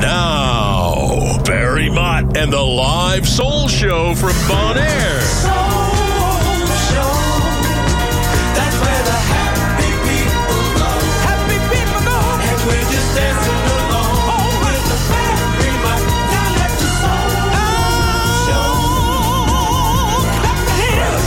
Now, 0.00 1.38
Barry 1.44 1.90
Mott 1.90 2.34
and 2.36 2.50
the 2.50 2.62
Live 2.62 3.28
Soul 3.28 3.68
Show 3.68 4.14
from 4.14 4.32
Bonaire. 4.48 5.20
Soul 5.20 5.52
Show. 6.88 7.12
That's 8.56 8.76
where 8.80 9.02
the 9.04 9.18
happy 9.28 9.92
people 10.08 10.62
go. 10.80 10.88
Happy 11.28 11.58
people 11.68 12.00
go. 12.08 12.16
And 12.48 12.58
we're 12.66 12.88
just 12.88 13.10
dancing. 13.14 13.60
Oh, 13.92 14.64
Barry 14.64 14.84
the 14.88 14.98
Soul 17.00 17.44
Show. 18.48 18.72
Clap 20.40 20.60
your 20.64 20.80
hands. 20.80 21.24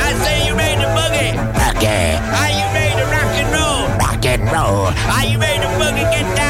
I 0.00 0.10
say 0.24 0.36
you 0.46 0.54
ready 0.56 0.80
to 0.80 0.88
boogie. 0.96 1.36
Okay. 1.76 2.16
Are 2.16 2.48
you 2.48 2.66
rock 3.12 3.34
and 3.36 3.48
roll? 3.52 3.84
Rock 4.00 4.24
and 4.24 4.42
roll. 4.48 4.88
Are 4.88 5.26
you 5.26 5.38
boogie? 5.78 6.08
Get 6.10 6.24
down. 6.36 6.45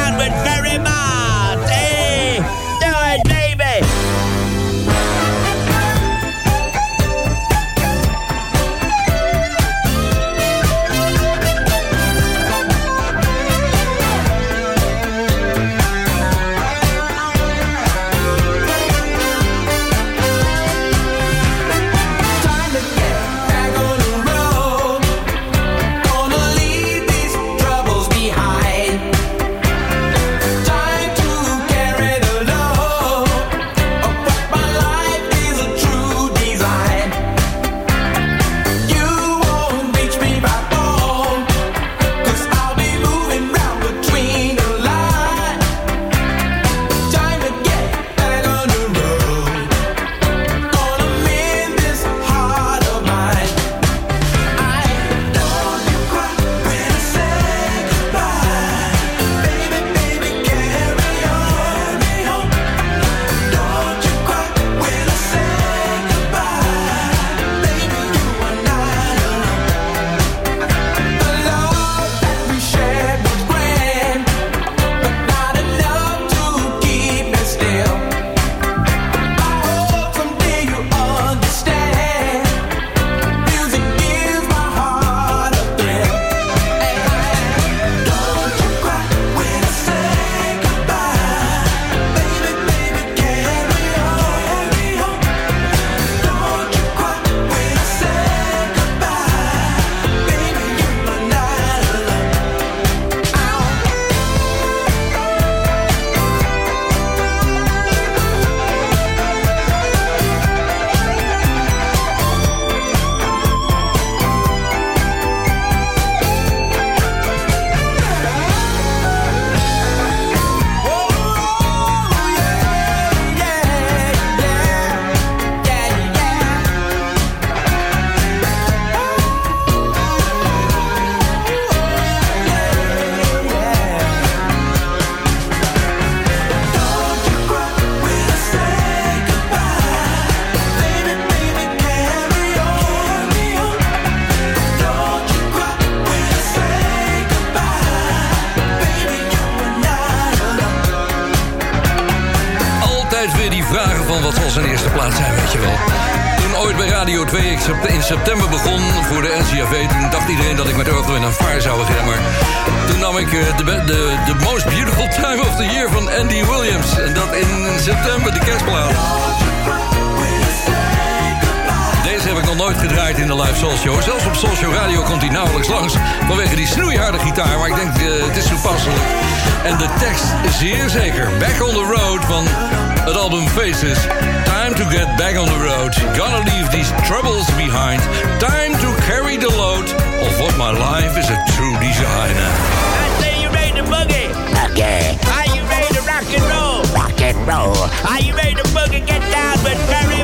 Roll. 197.47 197.77
Are 198.11 198.21
you 198.21 198.35
ready 198.35 198.55
to 198.55 198.69
boogie 198.75 199.07
get 199.07 199.23
down 199.31 199.57
with 199.63 199.79
Barry? 199.91 200.23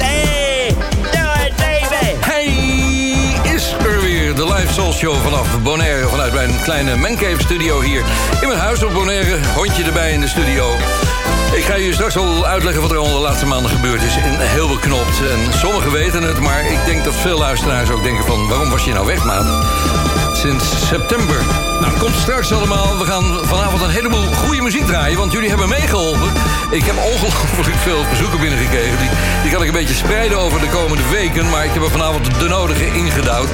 Hey, 0.00 0.74
do 1.16 1.24
it, 1.44 1.56
baby. 1.56 2.16
Hij 2.20 2.46
is 3.54 3.72
er 3.72 4.00
weer, 4.00 4.34
de 4.34 4.44
live 4.44 4.72
soul 4.72 4.92
show 4.92 5.14
vanaf 5.22 5.62
Bonaire... 5.62 6.08
vanuit 6.08 6.32
mijn 6.32 6.50
kleine 6.62 6.96
Mancave 6.96 7.42
studio 7.42 7.80
hier 7.80 8.04
in 8.40 8.48
mijn 8.48 8.60
huis 8.60 8.82
op 8.82 8.92
Bonaire. 8.92 9.38
Hondje 9.54 9.84
erbij 9.84 10.12
in 10.12 10.20
de 10.20 10.28
studio. 10.28 10.76
Ik 11.54 11.64
ga 11.64 11.74
je 11.74 11.92
straks 11.92 12.16
al 12.16 12.46
uitleggen 12.46 12.82
wat 12.82 12.90
er 12.90 12.96
al 12.96 13.12
de 13.12 13.18
laatste 13.18 13.46
maanden 13.46 13.70
gebeurd 13.70 14.02
is. 14.02 14.16
En 14.16 14.38
heel 14.38 14.68
beknopt. 14.68 15.20
En 15.20 15.58
sommigen 15.58 15.92
weten 15.92 16.22
het, 16.22 16.40
maar 16.40 16.70
ik 16.70 16.84
denk 16.86 17.04
dat 17.04 17.14
veel 17.14 17.38
luisteraars 17.38 17.90
ook 17.90 18.02
denken 18.02 18.24
van... 18.24 18.48
waarom 18.48 18.70
was 18.70 18.84
je 18.84 18.92
nou 18.92 19.06
weg, 19.06 19.24
maat? 19.24 19.46
Sinds 20.32 20.86
september. 20.88 21.71
Nou, 21.82 21.98
komt 21.98 22.16
straks 22.16 22.52
allemaal. 22.52 22.98
We 22.98 23.04
gaan 23.04 23.38
vanavond 23.42 23.82
een 23.82 23.90
heleboel 23.90 24.26
goede 24.26 24.62
muziek 24.62 24.86
draaien... 24.86 25.18
want 25.18 25.32
jullie 25.32 25.48
hebben 25.48 25.68
meegeholpen. 25.68 26.32
Ik 26.70 26.84
heb 26.84 26.96
ongelooflijk 26.96 27.78
veel 27.78 28.04
verzoeken 28.04 28.40
binnengekregen. 28.40 28.98
Die, 28.98 29.08
die 29.42 29.50
kan 29.50 29.62
ik 29.62 29.68
een 29.68 29.74
beetje 29.74 29.94
spreiden 29.94 30.38
over 30.38 30.60
de 30.60 30.68
komende 30.68 31.02
weken... 31.10 31.50
maar 31.50 31.64
ik 31.64 31.72
heb 31.72 31.82
er 31.82 31.90
vanavond 31.90 32.38
de 32.38 32.48
nodige 32.48 32.86
ingedouwd. 32.86 33.48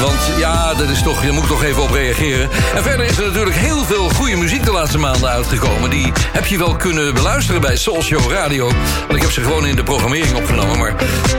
Want 0.00 0.20
ja, 0.38 0.74
dat 0.74 0.88
is 0.88 1.02
toch, 1.02 1.24
je 1.24 1.30
moet 1.30 1.46
toch 1.46 1.64
even 1.64 1.82
op 1.82 1.90
reageren. 1.90 2.50
En 2.74 2.82
verder 2.82 3.06
is 3.06 3.18
er 3.18 3.26
natuurlijk 3.26 3.56
heel 3.56 3.84
veel 3.84 4.08
goede 4.08 4.36
muziek 4.36 4.64
de 4.64 4.72
laatste 4.72 4.98
maanden 4.98 5.28
uitgekomen. 5.28 5.90
Die 5.90 6.12
heb 6.32 6.46
je 6.46 6.58
wel 6.58 6.76
kunnen 6.76 7.14
beluisteren 7.14 7.60
bij 7.60 7.76
Soul 7.76 8.02
Show 8.02 8.30
Radio. 8.30 8.66
Want 9.00 9.14
ik 9.14 9.22
heb 9.22 9.30
ze 9.30 9.42
gewoon 9.42 9.66
in 9.66 9.76
de 9.76 9.82
programmering 9.82 10.36
opgenomen. 10.36 10.78
Maar 10.78 10.94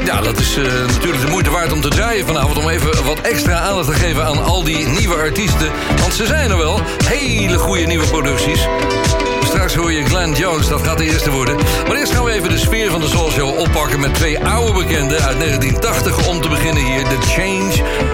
ja, 0.06 0.22
dat 0.22 0.40
is 0.40 0.58
eh, 0.58 0.64
natuurlijk 0.64 1.22
de 1.22 1.31
moeite 1.31 1.50
waard 1.50 1.72
om 1.72 1.81
te 1.81 1.88
draaien 1.90 2.25
vanavond... 2.25 2.58
om 2.58 2.69
even 2.69 3.06
wat 3.06 3.22
extra 3.22 3.60
aandacht 3.60 3.88
te 3.88 3.94
geven 3.94 4.25
aan 4.25 4.44
al 4.44 4.64
die 4.64 4.88
nieuwe 4.88 5.16
artiesten. 5.16 5.72
Want 6.00 6.14
ze 6.14 6.25
zijn 6.30 6.52
er 6.52 6.58
wel. 6.58 6.80
Hele 7.06 7.58
goede 7.58 7.86
nieuwe 7.86 8.08
producties. 8.08 8.68
Straks 9.44 9.76
hoor 9.76 9.92
je 9.92 10.06
Glenn 10.06 10.34
Jones. 10.34 10.68
Dat 10.68 10.81
gaat 10.81 10.98
de 10.98 11.04
eerste 11.04 11.31
worden. 11.31 11.56
Maar 11.88 11.96
eerst 11.96 12.14
gaan 12.14 12.24
we 12.24 12.31
even 12.31 12.50
de 12.50 12.58
sfeer 12.58 12.92
van 12.92 13.02
de 13.02 13.08
Soul 13.08 13.31
Show 13.31 13.60
oppakken... 13.60 14.00
met 14.00 14.14
twee 14.14 14.40
oude 14.40 14.74
bekenden 14.74 15.22
uit 15.22 15.40
1980 15.40 16.28
om 16.28 16.42
te 16.42 16.48
beginnen 16.50 16.86
hier. 16.86 17.04
The 17.04 17.18
Change, 17.22 17.74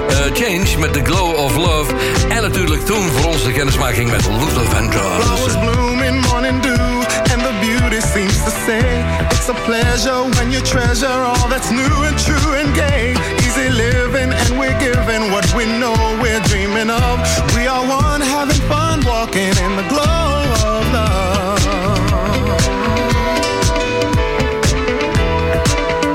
eh, 0.09 0.17
Change 0.33 0.79
met 0.79 0.93
The 0.93 1.01
Glow 1.03 1.35
of 1.37 1.55
Love. 1.55 1.93
En 2.29 2.41
natuurlijk 2.41 2.85
toen 2.85 3.09
voor 3.09 3.31
ons 3.31 3.43
de 3.43 3.51
kennismaking 3.51 4.11
met 4.11 4.27
Luther 4.27 4.65
Vandross. 4.65 5.25
Flowers 5.25 5.57
bloom 5.59 6.01
in 6.01 6.19
morning 6.19 6.61
dew, 6.61 6.95
and 7.33 7.41
the 7.47 7.53
beauty 7.61 7.99
seems 8.13 8.43
to 8.43 8.51
say 8.65 8.83
it's 9.31 9.49
a 9.49 9.55
pleasure 9.65 10.29
when 10.35 10.51
you 10.51 10.61
treasure 10.61 11.23
all 11.25 11.49
that's 11.49 11.69
new 11.69 12.05
and 12.07 12.23
true 12.25 12.59
and 12.63 12.77
gay. 12.77 13.44
Easy 13.57 13.69
living, 13.69 14.33
and 14.33 14.59
we're 14.59 14.77
giving 14.79 15.31
what 15.31 15.53
we 15.55 15.65
know 15.65 15.95
we're 16.21 16.41
dreaming 16.41 16.89
of. 16.89 17.19
We 17.55 17.67
are 17.67 17.87
one, 17.87 18.19
having 18.19 18.59
fun, 18.67 18.99
walking 19.05 19.47
in 19.47 19.75
the 19.77 19.83
glow 19.87 20.03
of 20.03 20.91
love. 20.91 21.63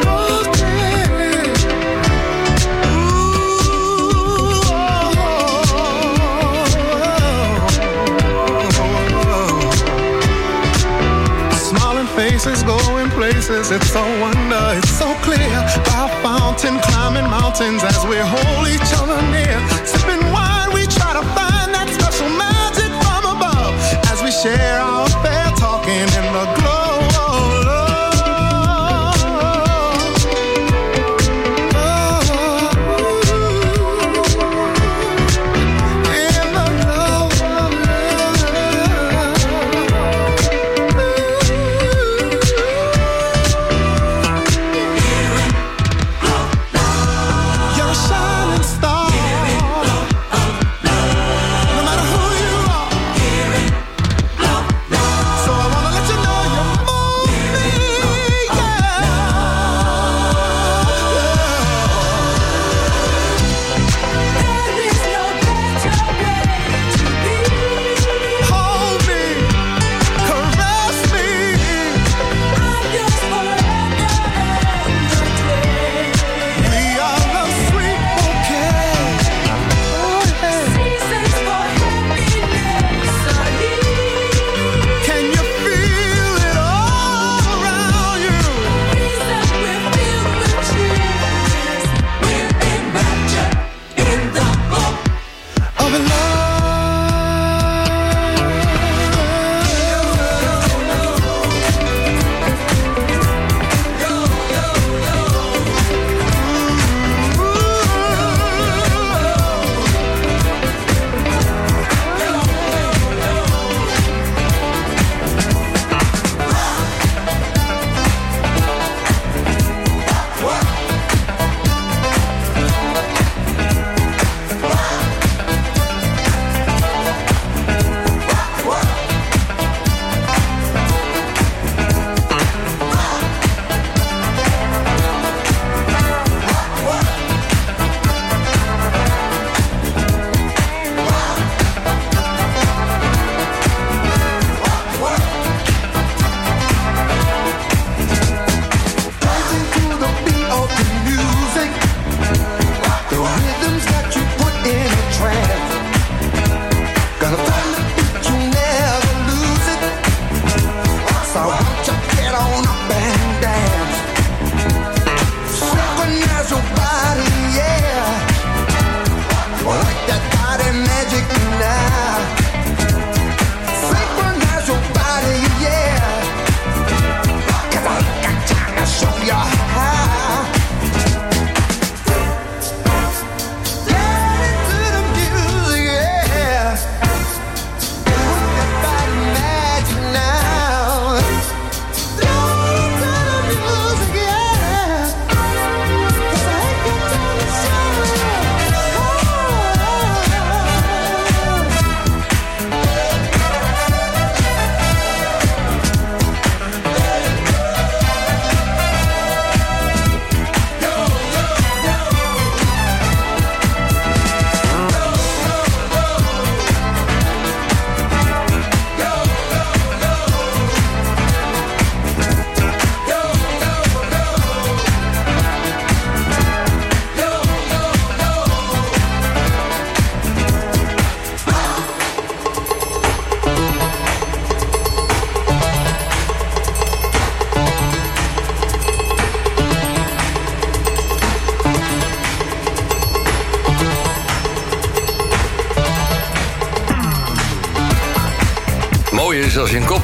Oh, 0.04 0.52
yeah. 0.58 1.16
Smiling 11.56 12.06
faces 12.08 12.62
going 12.64 12.79
places, 13.50 13.70
it's 13.72 13.90
so 13.90 14.02
wonder, 14.20 14.78
it's 14.78 14.90
so 14.90 15.12
clear. 15.22 15.50
By 15.86 16.08
fountain, 16.22 16.78
climbing 16.80 17.28
mountains 17.28 17.82
as 17.82 18.04
we 18.06 18.16
hold 18.16 18.68
each 18.68 18.92
other 18.94 19.20
near. 19.30 19.79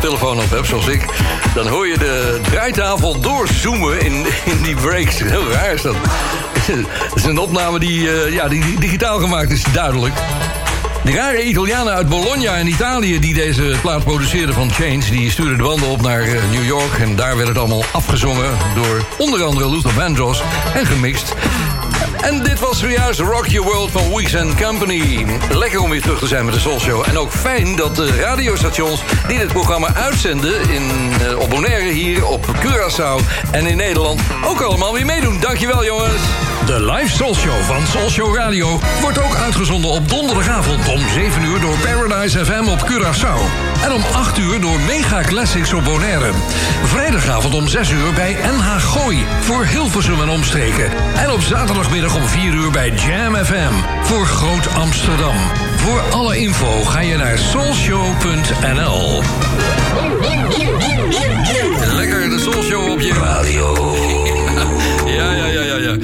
telefoon 0.06 0.40
op 0.40 0.50
hebt, 0.50 0.66
zoals 0.66 0.86
ik... 0.86 1.04
dan 1.54 1.66
hoor 1.66 1.86
je 1.86 1.98
de 1.98 2.40
draaitafel 2.50 3.20
doorzoomen 3.20 4.00
in, 4.00 4.26
in 4.44 4.62
die 4.62 4.74
breaks. 4.74 5.18
Heel 5.18 5.50
raar 5.50 5.72
is 5.72 5.82
dat. 5.82 5.94
Het 6.66 7.14
is 7.14 7.24
een 7.24 7.38
opname 7.38 7.78
die, 7.78 8.10
eh, 8.10 8.32
ja, 8.32 8.48
die 8.48 8.78
digitaal 8.78 9.18
gemaakt 9.18 9.50
is, 9.50 9.62
duidelijk. 9.72 10.14
De 11.04 11.12
rare 11.12 11.44
Italianen 11.44 11.92
uit 11.92 12.08
Bologna 12.08 12.54
in 12.54 12.66
Italië 12.66 13.18
die 13.18 13.34
deze 13.34 13.74
plaat 13.80 14.04
produceerden 14.04 14.54
van 14.54 14.70
Change... 14.70 15.10
die 15.10 15.30
stuurden 15.30 15.56
de 15.56 15.62
banden 15.62 15.88
op 15.88 16.02
naar 16.02 16.22
eh, 16.22 16.42
New 16.50 16.66
York 16.66 16.98
en 16.98 17.16
daar 17.16 17.36
werd 17.36 17.48
het 17.48 17.58
allemaal 17.58 17.84
afgezongen... 17.92 18.50
door 18.74 19.04
onder 19.18 19.42
andere 19.42 19.70
Luther 19.70 19.92
Vandross 19.92 20.42
en 20.74 20.86
gemixt 20.86 21.34
en 22.26 22.42
dit 22.42 22.58
was 22.58 22.80
juist 22.80 23.20
Rock 23.20 23.46
Your 23.46 23.68
World 23.68 23.90
van 23.90 24.16
Weekend 24.16 24.62
Company. 24.62 25.26
Lekker 25.50 25.80
om 25.80 25.90
weer 25.90 26.02
terug 26.02 26.18
te 26.18 26.26
zijn 26.26 26.44
met 26.44 26.54
de 26.54 26.60
Soul 26.60 26.80
Show. 26.80 27.08
En 27.08 27.18
ook 27.18 27.32
fijn 27.32 27.76
dat 27.76 27.96
de 27.96 28.20
radiostations 28.20 29.02
die 29.28 29.38
dit 29.38 29.48
programma 29.52 29.94
uitzenden... 29.94 30.70
In, 30.70 31.12
eh, 31.26 31.38
op 31.38 31.50
Bonaire 31.50 31.90
hier, 31.90 32.26
op 32.26 32.46
Curaçao 32.46 33.50
en 33.50 33.66
in 33.66 33.76
Nederland... 33.76 34.20
ook 34.44 34.60
allemaal 34.60 34.92
weer 34.92 35.06
meedoen. 35.06 35.40
Dankjewel 35.40 35.84
jongens. 35.84 36.45
De 36.66 36.80
live 36.92 37.14
Soul 37.14 37.34
Show 37.34 37.62
van 37.62 37.86
Soul 37.86 38.10
Show 38.10 38.36
Radio 38.36 38.80
wordt 39.00 39.18
ook 39.18 39.34
uitgezonden 39.34 39.90
op 39.90 40.08
donderdagavond 40.08 40.88
om 40.88 41.00
7 41.08 41.44
uur 41.44 41.60
door 41.60 41.76
Paradise 41.78 42.44
FM 42.44 42.68
op 42.68 42.90
Curaçao. 42.90 43.40
En 43.84 43.92
om 43.92 44.02
8 44.12 44.38
uur 44.38 44.60
door 44.60 44.80
Mega 44.80 45.20
Classics 45.20 45.72
op 45.72 45.84
Bonaire. 45.84 46.30
Vrijdagavond 46.84 47.54
om 47.54 47.68
6 47.68 47.90
uur 47.90 48.12
bij 48.12 48.32
NH 48.32 48.76
Gooi 48.78 49.24
voor 49.40 49.64
Hilversum 49.64 50.22
en 50.22 50.28
omstreken. 50.28 50.90
En 51.16 51.30
op 51.30 51.40
zaterdagmiddag 51.40 52.16
om 52.16 52.26
4 52.26 52.54
uur 52.54 52.70
bij 52.70 52.90
Jam 52.90 53.34
FM 53.34 53.72
voor 54.02 54.26
Groot 54.26 54.74
Amsterdam. 54.74 55.36
Voor 55.76 56.00
alle 56.10 56.38
info 56.38 56.84
ga 56.84 57.00
je 57.00 57.16
naar 57.16 57.38
soulshow.nl. 57.38 59.22
Lekker 61.94 62.30
de 62.30 62.38
Soul 62.38 62.62
Show 62.62 62.90
op 62.90 63.00
je 63.00 63.12
radio. 63.12 63.94
ja, 65.16 65.32
ja, 65.32 65.46
ja, 65.46 65.60
ja. 65.60 65.76
ja 65.76 65.96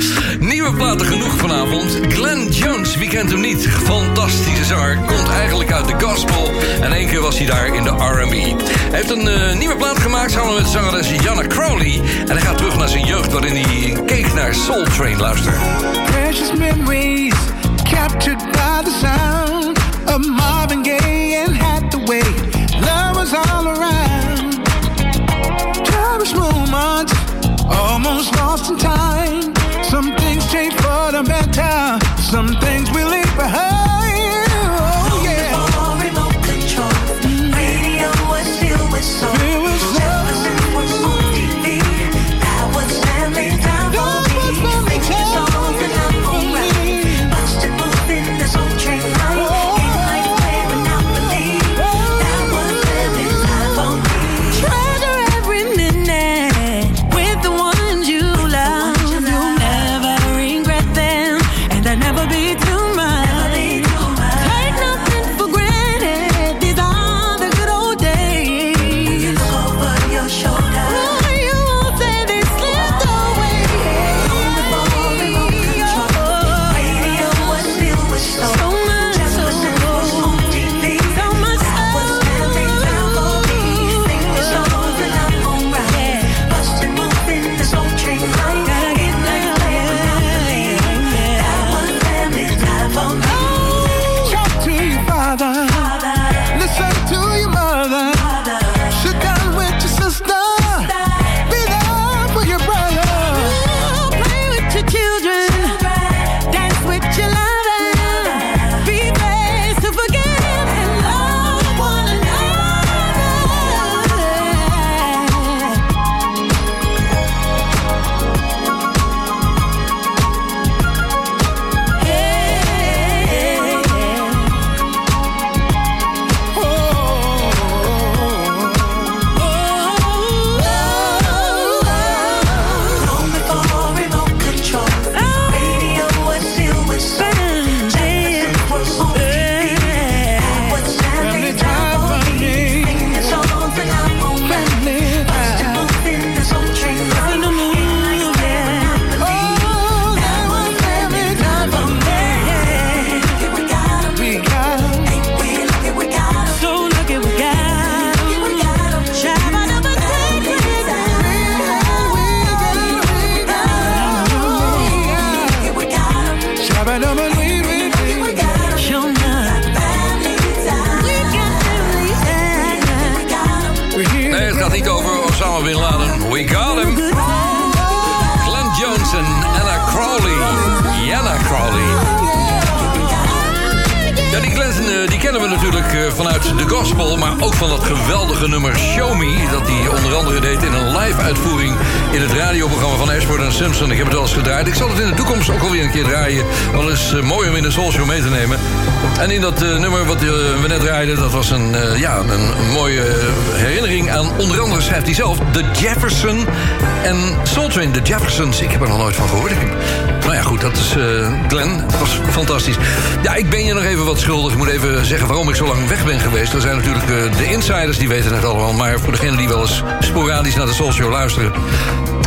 nieuwe 0.63 0.77
platen 0.77 1.07
genoeg 1.07 1.37
vanavond. 1.37 1.99
Glenn 2.09 2.49
Jones, 2.49 2.97
wie 2.97 3.09
kent 3.09 3.31
hem 3.31 3.41
niet? 3.41 3.69
Fantastische 3.69 4.65
zanger, 4.65 4.99
komt 5.07 5.29
eigenlijk 5.29 5.73
uit 5.73 5.89
de 5.89 6.07
gospel. 6.07 6.51
En 6.81 6.93
één 6.93 7.09
keer 7.09 7.21
was 7.21 7.39
hij 7.39 7.47
daar 7.47 7.75
in 7.75 7.83
de 7.83 7.91
R&B. 7.91 8.33
Hij 8.33 8.57
heeft 8.91 9.11
een 9.11 9.27
uh, 9.27 9.57
nieuwe 9.59 9.77
plaat 9.77 9.99
gemaakt 9.99 10.31
samen 10.31 10.55
met 10.55 10.67
zangeres 10.67 11.11
Jana 11.11 11.47
Crowley. 11.47 12.01
En 12.21 12.31
hij 12.31 12.41
gaat 12.41 12.57
terug 12.57 12.77
naar 12.77 12.89
zijn 12.89 13.05
jeugd 13.05 13.33
waarin 13.33 13.57
hij 13.57 14.03
keek 14.07 14.35
naar 14.35 14.55
Soul 14.55 14.85
Train. 14.85 15.21
Luister. 15.21 15.53
Precious 16.05 16.53
memories 16.53 17.35
captured 17.91 18.39
by 18.39 18.83
the 18.85 18.99
sound 19.01 19.79
of 20.07 20.29
Marvin 20.29 20.85
Gaye 20.85 21.45
and 21.47 21.57
Hathaway. 21.57 22.23
Love 22.81 23.15
was 23.15 23.33
all 23.33 23.67
around. 23.67 24.61
Cherish 25.83 26.35
moments, 26.35 27.13
almost 27.69 28.35
lost 28.41 28.71
in 28.71 28.77
time. 28.77 29.53
Some 29.83 30.22
some 32.33 32.49
things 32.63 32.92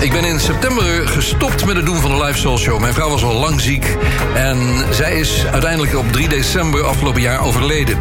Ik 0.02 0.12
ben 0.12 0.26
in 0.26 0.40
september 0.40 1.08
gestopt 1.08 1.66
met 1.66 1.76
het 1.76 1.86
doen 1.86 2.02
van 2.02 2.12
de 2.18 2.24
Live 2.24 2.38
Soul 2.38 2.58
Show. 2.58 2.80
Mijn 2.80 2.94
vrouw 2.94 3.10
was 3.10 3.24
al 3.24 3.34
lang 3.34 3.62
ziek 3.62 3.98
en 4.36 4.86
zij 4.90 5.20
is 5.20 5.46
uiteindelijk 5.52 5.98
op 5.98 6.12
3 6.12 6.30
december 6.30 6.84
afgelopen 6.84 7.22
jaar 7.22 7.42
overleden. 7.42 7.98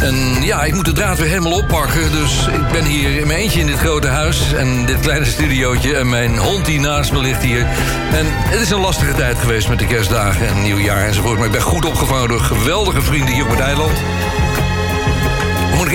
En 0.00 0.42
ja, 0.42 0.64
ik 0.64 0.74
moet 0.74 0.84
de 0.84 0.92
draad 0.92 1.18
weer 1.18 1.28
helemaal 1.28 1.52
oppakken. 1.52 2.12
Dus 2.12 2.46
ik 2.46 2.68
ben 2.72 2.84
hier 2.84 3.20
in 3.20 3.26
mijn 3.26 3.38
eentje 3.38 3.60
in 3.60 3.66
dit 3.66 3.78
grote 3.78 4.08
huis 4.08 4.52
en 4.52 4.86
dit 4.86 5.00
kleine 5.00 5.24
studiootje. 5.24 5.96
En 5.96 6.08
mijn 6.08 6.38
hond 6.38 6.64
die 6.64 6.80
naast 6.80 7.12
me 7.12 7.18
ligt 7.18 7.42
hier. 7.42 7.66
En 8.12 8.26
het 8.28 8.60
is 8.60 8.70
een 8.70 8.80
lastige 8.80 9.14
tijd 9.14 9.38
geweest 9.38 9.68
met 9.68 9.78
de 9.78 9.86
kerstdagen 9.86 10.48
en 10.48 10.62
nieuwjaar 10.62 11.06
enzovoort. 11.06 11.36
Maar 11.36 11.46
ik 11.46 11.52
ben 11.52 11.62
goed 11.62 11.84
opgevangen 11.84 12.28
door 12.28 12.40
geweldige 12.40 13.02
vrienden 13.02 13.34
hier 13.34 13.44
op 13.44 13.50
het 13.50 13.60
eiland. 13.60 14.02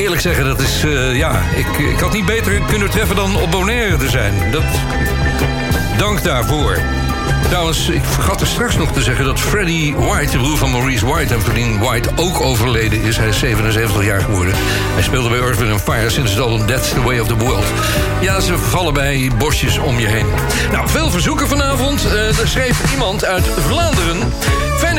Eerlijk 0.04 0.22
zeggen, 0.22 0.46
dat 0.46 0.60
is... 0.60 0.84
eh, 0.84 1.16
ja, 1.16 1.42
ik, 1.56 1.68
ik 1.78 2.00
had 2.00 2.14
niet 2.14 2.26
beter 2.26 2.62
kunnen 2.68 2.90
treffen 2.90 3.16
dan 3.16 3.36
op 3.36 3.52
Bonaire 3.52 3.98
te 3.98 4.10
zijn. 4.10 4.52
Dat, 4.52 4.64
dank 5.98 6.24
daarvoor. 6.24 6.78
Trouwens, 7.48 7.90
ik 7.90 8.04
vergat 8.04 8.42
er 8.42 8.48
straks 8.48 8.78
nog 8.78 8.92
te 8.92 9.02
zeggen 9.02 9.26
dat 9.26 9.40
Freddie 9.40 9.96
White, 9.96 10.32
de 10.32 10.38
broer 10.38 10.58
van 10.58 10.72
Maurice 10.72 11.06
White 11.06 11.34
en 11.34 11.42
Verdien 11.42 11.80
White, 11.80 12.10
ook 12.16 12.42
overleden 12.42 13.02
is. 13.02 13.18
Hij 13.18 13.28
is 13.28 13.40
77 13.40 14.06
jaar 14.06 14.22
geworden. 14.22 14.54
Hij 14.94 15.04
speelde 15.04 15.30
bij 15.30 15.40
Earth, 15.40 15.60
Wind 15.60 15.82
Fire 15.82 16.10
sinds 16.10 16.32
het 16.32 16.40
album 16.40 16.68
That's 16.68 16.90
the 16.90 17.02
Way 17.02 17.20
of 17.20 17.28
the 17.28 17.38
World. 17.38 17.66
Ja, 18.22 18.40
ze 18.40 18.58
vallen 18.58 18.94
bij 18.94 19.32
bosjes 19.38 19.78
om 19.78 20.00
je 20.00 20.08
heen. 20.08 20.26
Nou, 20.72 20.90
veel 20.90 21.10
verzoeken 21.10 21.48
vanavond. 21.48 22.06
Eh, 22.06 22.40
er 22.40 22.48
schreef 22.48 22.92
iemand 22.92 23.26
uit 23.26 23.46
Vlaanderen. 23.68 24.18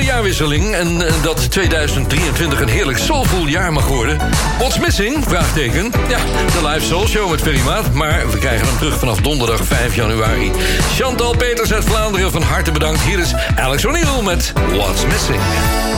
Jaarwisseling 0.04 0.74
en 0.74 1.06
eh, 1.06 1.22
dat 1.22 1.50
2023 1.50 2.60
een 2.60 2.68
heerlijk 2.68 2.98
soulful 2.98 3.46
jaar 3.46 3.72
mag 3.72 3.86
worden. 3.86 4.18
What's 4.58 4.78
missing? 4.78 5.24
Vraagteken. 5.24 5.92
Ja, 6.08 6.18
de 6.60 6.68
live 6.68 6.86
soul 6.86 7.06
show 7.06 7.30
met 7.30 7.40
Ferry 7.40 7.60
Maat. 7.60 7.92
Maar 7.92 8.30
we 8.30 8.38
krijgen 8.38 8.66
hem 8.66 8.76
terug 8.76 8.98
vanaf 8.98 9.20
donderdag 9.20 9.64
5 9.64 9.94
januari. 9.94 10.52
Chantal 10.96 11.36
Peters 11.36 11.72
uit 11.72 11.84
Vlaanderen, 11.84 12.30
van 12.30 12.42
harte 12.42 12.72
bedankt. 12.72 13.00
Hier 13.00 13.18
is 13.18 13.34
Alex 13.56 13.86
O'Neill 13.86 14.22
met 14.22 14.52
What's 14.72 15.04
Missing. 15.06 15.93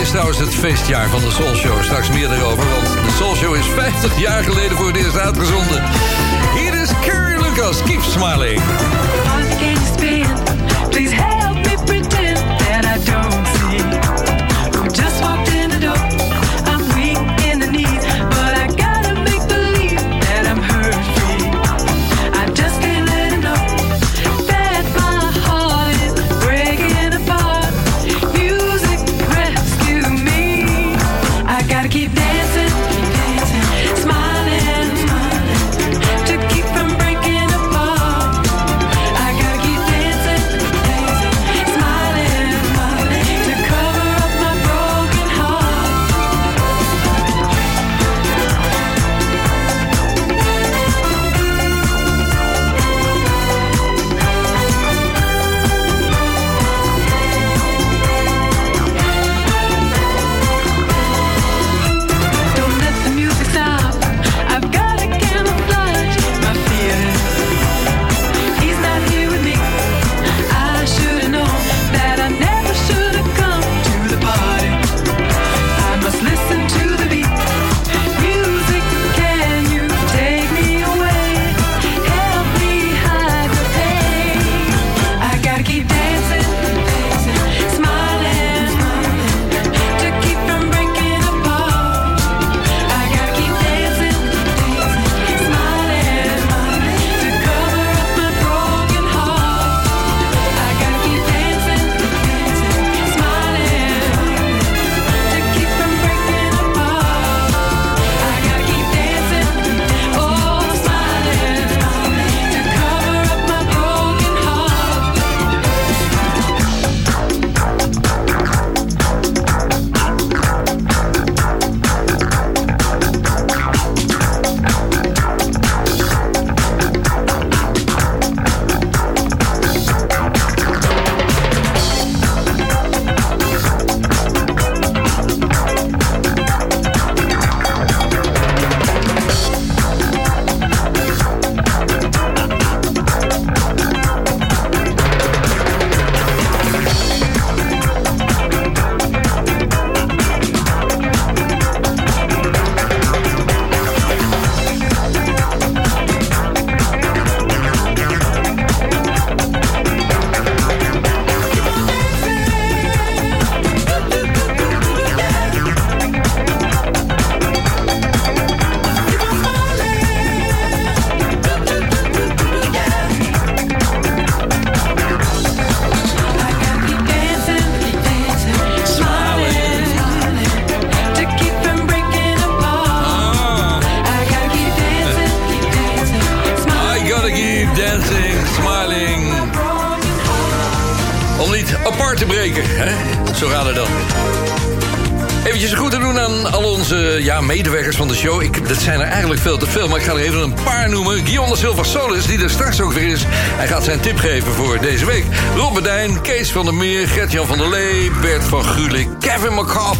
Is 0.00 0.10
trouwens 0.10 0.38
het 0.38 0.54
feestjaar 0.54 1.08
van 1.08 1.20
de 1.20 1.30
Soul 1.30 1.54
Show. 1.54 1.82
Straks 1.82 2.10
meer 2.10 2.28
daarover, 2.28 2.64
want 2.70 2.86
de 2.86 3.14
Soul 3.16 3.34
Show 3.34 3.56
is 3.56 3.66
50 3.66 4.20
jaar 4.20 4.44
geleden 4.44 4.76
voor 4.76 4.86
het 4.86 4.96
eerst 4.96 5.18
uitgezonden. 5.18 5.82
Hier 6.54 6.80
is 6.80 6.90
Carrie 7.00 7.42
Lucas. 7.42 7.82
Keep 7.82 8.02
smiling. 8.02 8.60
Again 8.60 9.74
you 9.74 9.76
spin. 9.76 10.26
Please 10.90 11.14
help 11.14 11.56
me 11.88 12.00
that 12.00 12.84
I 12.84 13.10
don't 13.10 13.59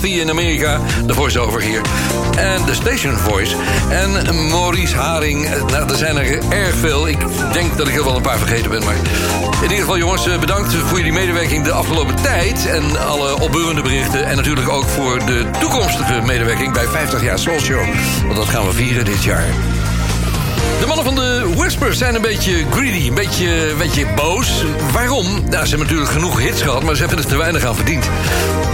McCarthy 0.00 0.20
in 0.20 0.30
Amerika... 0.30 0.80
de 1.06 1.14
voice-over 1.14 1.60
hier. 1.60 1.80
En 2.36 2.64
de 2.64 2.74
station 2.74 3.16
voice. 3.16 3.56
En 3.90 4.48
Maurice 4.48 4.96
Haring. 4.96 5.48
Nou, 5.66 5.90
er 5.90 5.96
zijn 5.96 6.16
er 6.16 6.38
erg 6.48 6.74
veel. 6.74 7.08
Ik 7.08 7.18
denk 7.52 7.76
dat 7.76 7.88
ik 7.88 7.96
er 7.96 8.04
wel 8.04 8.16
een 8.16 8.22
paar 8.22 8.38
vergeten 8.38 8.70
ben, 8.70 8.84
maar... 8.84 8.94
In 9.56 9.62
ieder 9.62 9.78
geval, 9.78 9.98
jongens, 9.98 10.26
eh, 10.26 10.38
bedankt 10.38 10.74
voor 10.74 10.98
jullie 10.98 11.12
medewerking 11.12 11.64
de 11.64 11.72
afgelopen 11.72 12.14
tijd... 12.14 12.66
en 12.66 13.00
alle 13.06 13.40
opbeurende 13.40 13.82
berichten. 13.82 14.26
En 14.26 14.36
natuurlijk 14.36 14.68
ook 14.68 14.88
voor 14.88 15.26
de 15.26 15.50
toekomstige 15.58 16.20
medewerking 16.20 16.72
bij 16.72 16.86
50 16.86 17.22
jaar 17.22 17.38
Soul 17.38 17.60
Show. 17.60 17.84
Want 18.24 18.36
dat 18.36 18.48
gaan 18.48 18.66
we 18.66 18.72
vieren 18.72 19.04
dit 19.04 19.24
jaar. 19.24 19.48
De 20.80 20.86
mannen 20.86 21.04
van 21.04 21.14
de 21.14 21.52
Whispers 21.56 21.98
zijn 21.98 22.14
een 22.14 22.22
beetje 22.22 22.64
greedy, 22.70 23.08
een 23.08 23.14
beetje, 23.14 23.70
een 23.70 23.78
beetje 23.78 24.06
boos. 24.16 24.64
Waarom? 24.92 25.26
Nou, 25.26 25.64
ze 25.64 25.68
hebben 25.68 25.78
natuurlijk 25.78 26.10
genoeg 26.10 26.38
hits 26.38 26.62
gehad, 26.62 26.82
maar 26.82 26.94
ze 26.94 27.00
hebben 27.00 27.18
er 27.18 27.26
te 27.26 27.36
weinig 27.36 27.64
aan 27.64 27.74
verdiend. 27.74 28.10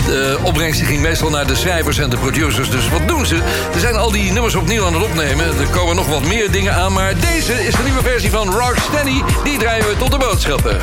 De 0.07 0.39
opbrengst 0.43 0.81
ging 0.81 1.01
meestal 1.01 1.31
naar 1.31 1.47
de 1.47 1.55
schrijvers 1.55 1.99
en 1.99 2.11
de 2.11 2.17
producers. 2.17 2.71
Dus 2.71 2.89
wat 2.89 3.09
doen 3.09 3.27
ze? 3.27 3.39
Ze 3.73 3.81
zijn 3.81 3.97
al 3.97 4.11
die 4.11 4.33
nummers 4.33 4.55
opnieuw 4.55 4.85
aan 4.85 4.95
het 4.95 5.03
opnemen. 5.03 5.47
Er 5.47 5.67
komen 5.71 5.97
nog 5.97 6.07
wat 6.07 6.27
meer 6.27 6.51
dingen 6.51 6.75
aan, 6.75 6.93
maar 6.93 7.15
deze 7.21 7.67
is 7.67 7.75
de 7.75 7.83
nieuwe 7.83 8.03
versie 8.03 8.31
van 8.31 8.51
Rocksteady. 8.51 9.23
Die 9.45 9.59
draaien 9.59 9.89
we 9.89 9.97
tot 9.97 10.11
de 10.11 10.19
boodschappen. 10.19 10.81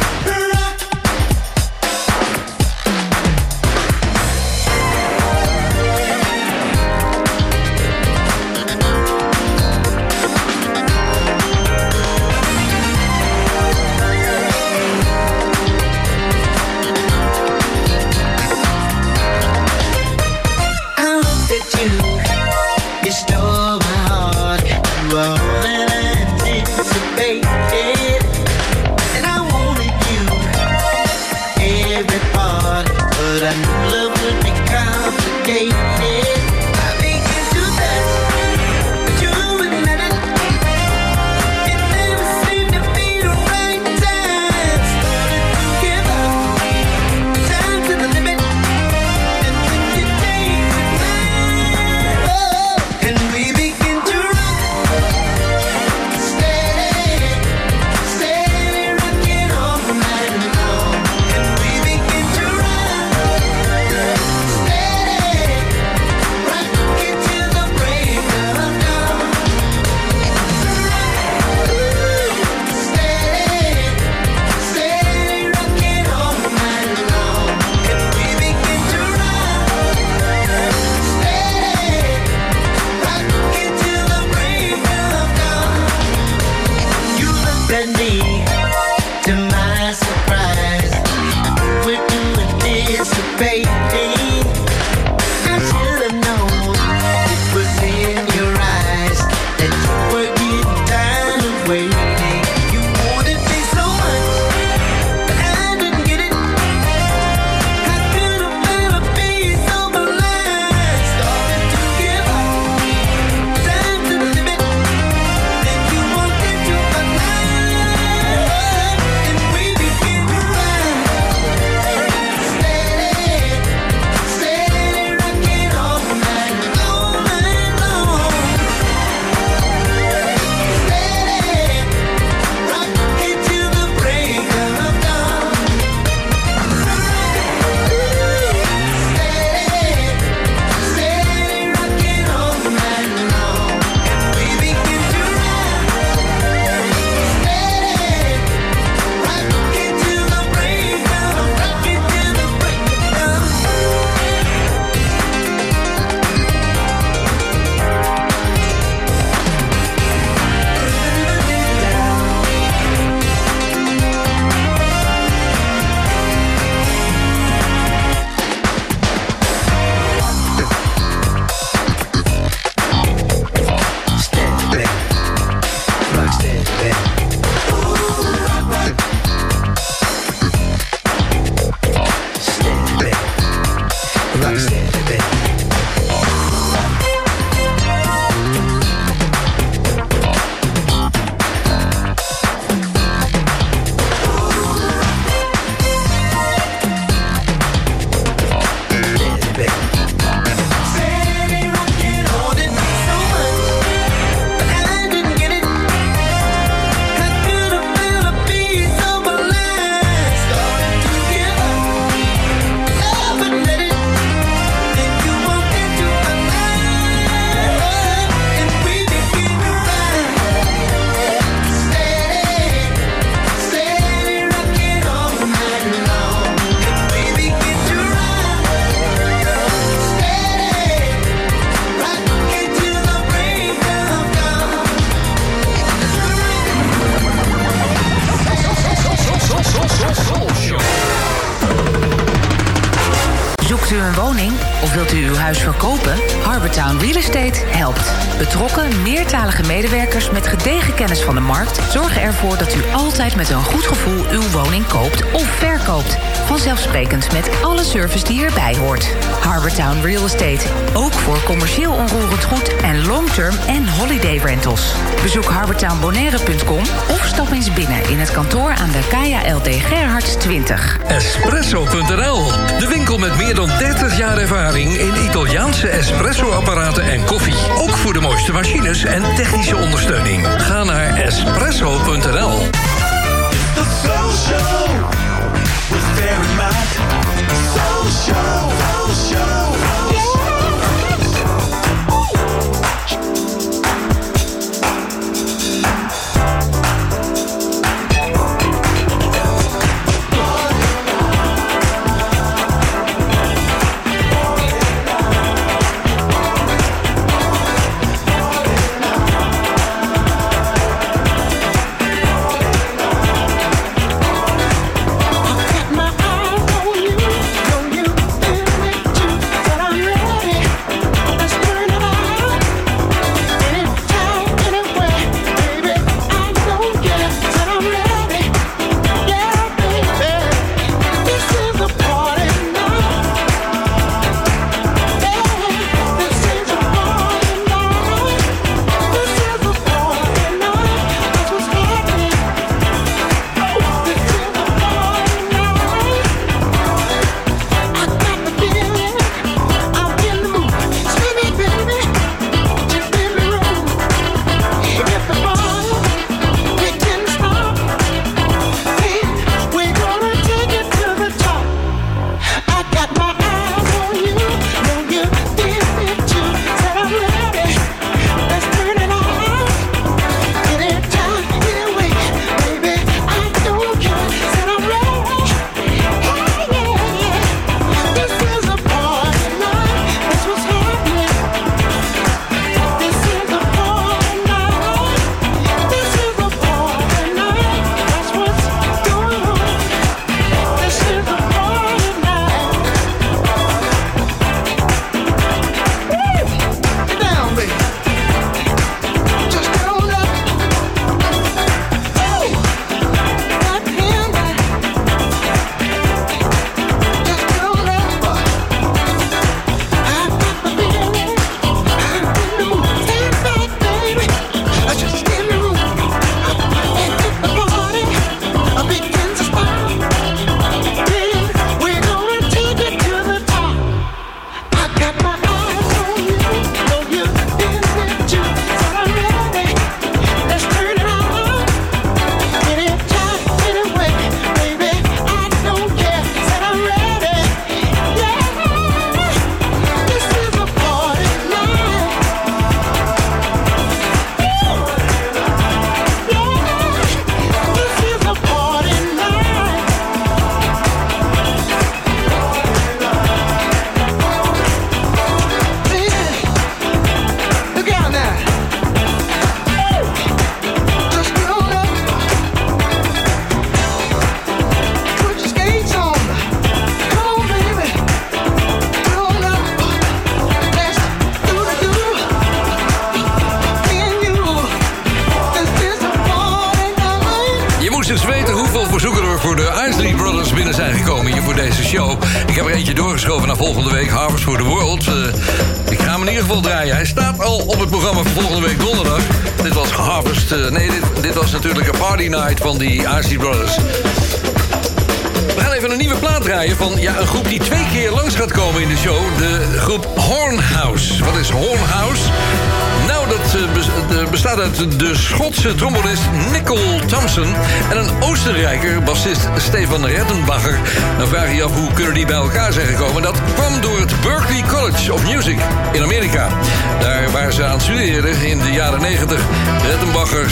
Kopen? 245.83 246.17
Harbortown 246.43 246.99
Real 246.99 247.15
Estate 247.15 247.59
helpt. 247.65 248.11
Betrokken, 248.37 249.01
meertalige 249.01 249.63
medewerkers 249.63 250.12
met 250.13 250.47
gedegen 250.47 250.93
kennis 250.93 251.21
van 251.21 251.35
de 251.35 251.41
markt 251.41 251.91
zorgen 251.91 252.21
ervoor 252.21 252.57
dat 252.57 252.75
u 252.75 252.81
altijd 252.91 253.35
met 253.35 253.49
een 253.49 253.63
goed 253.63 253.85
gevoel 253.85 254.25
uw 254.31 254.49
woning 254.49 254.87
koopt 254.87 255.31
of 255.31 255.45
verkoopt. 255.45 256.17
Vanzelfsprekend 256.45 257.31
met 257.31 257.49
alle 257.63 257.83
service 257.83 258.23
die 258.25 258.45
erbij 258.45 258.77
hoort. 258.77 259.15
Harbortown 259.41 260.01
Real 260.01 260.25
Estate. 260.25 260.65
Ook 260.93 261.13
voor 261.13 261.43
commercieel 261.43 261.91
onroerend 261.91 262.43
goed 262.43 262.75
en 262.81 263.05
long-term 263.05 263.55
en 263.67 263.87
holiday 263.87 264.37
rentals. 264.37 264.93
Bezoek 265.21 265.45
harbortownbonaire.com 265.45 266.83
of 267.09 267.25
stap 267.25 267.51
eens 267.51 267.73
binnen 267.73 268.09
in 268.09 268.19
het 268.19 268.31
kantoor 268.31 268.69
aan 268.69 268.91
de 268.91 269.07
Kaya 269.09 269.55
LD 269.55 269.67
Gerhards 269.67 270.35
20. 270.35 270.97
Espresso.nl. 271.07 272.45
De 272.79 272.87
winkel 272.89 273.17
met 273.17 273.37
meer 273.37 273.55
dan 273.55 273.69
30 273.77 274.17
jaar 274.17 274.37
ervaring 274.37 274.97
in 274.97 275.23
Italiaanse 275.23 275.87
espresso-apparaten 275.87 277.03
en 277.03 277.25
koffie. 277.25 277.57
Ook 277.77 277.97
voor 277.97 278.13
de 278.13 278.21
mooiste 278.21 278.51
machines 278.51 279.03
en 279.03 279.35
technische 279.35 279.75
ondersteuning 279.75 280.01
ondersteuning. 280.03 280.61
Ga 280.61 280.83
naar 280.83 281.15
espresso.nl. 281.15 282.69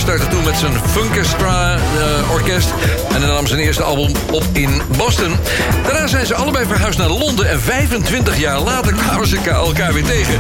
startte 0.01 0.27
toen 0.27 0.43
met 0.43 0.57
zijn 0.57 0.73
Funkestra 0.91 1.75
uh, 1.75 1.79
eh, 1.79 2.31
orkest. 2.31 2.69
En 3.13 3.21
hij 3.21 3.31
nam 3.31 3.47
zijn 3.47 3.59
eerste 3.59 3.83
album 3.83 4.11
op 4.31 4.43
in 4.51 4.81
Boston. 4.97 5.35
Daarna 5.83 6.07
zijn 6.07 6.25
ze 6.25 6.35
allebei 6.35 6.65
verhuisd 6.65 6.97
naar 6.97 7.09
Londen. 7.09 7.49
En 7.49 7.61
25 7.61 8.37
jaar 8.37 8.59
later 8.59 8.93
kwamen 8.93 9.27
ze 9.27 9.37
elkaar 9.37 9.93
weer 9.93 10.03
tegen. 10.03 10.39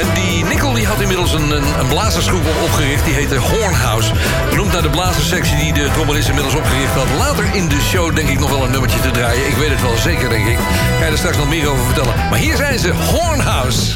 En 0.00 0.06
die 0.14 0.44
Nickel 0.44 0.72
die 0.72 0.86
had 0.86 1.00
inmiddels 1.00 1.32
een, 1.32 1.50
een, 1.50 1.88
blazersgroep 1.88 2.42
opgericht. 2.64 3.04
Die 3.04 3.14
heette 3.14 3.36
Hornhouse. 3.36 4.12
Benoemd 4.50 4.72
naar 4.72 4.82
de 4.82 4.90
blazerssectie 4.90 5.56
die 5.56 5.72
de 5.72 5.90
trommelist 5.92 6.28
inmiddels 6.28 6.54
opgericht 6.54 6.92
had. 6.92 7.06
Later 7.18 7.44
in 7.54 7.68
de 7.68 7.80
show 7.80 8.14
denk 8.14 8.28
ik 8.28 8.38
nog 8.38 8.50
wel 8.50 8.64
een 8.64 8.70
nummertje 8.70 9.00
te 9.00 9.10
draaien. 9.10 9.46
Ik 9.46 9.56
weet 9.56 9.70
het 9.70 9.82
wel 9.82 9.96
zeker, 9.96 10.28
denk 10.28 10.46
ik. 10.46 10.58
Ga 10.98 11.04
je 11.04 11.10
er 11.10 11.18
straks 11.18 11.36
nog 11.36 11.48
meer 11.48 11.68
over 11.68 11.84
vertellen. 11.84 12.14
Maar 12.30 12.38
hier 12.38 12.56
zijn 12.56 12.78
ze, 12.78 12.92
Hornhouse. 12.92 13.95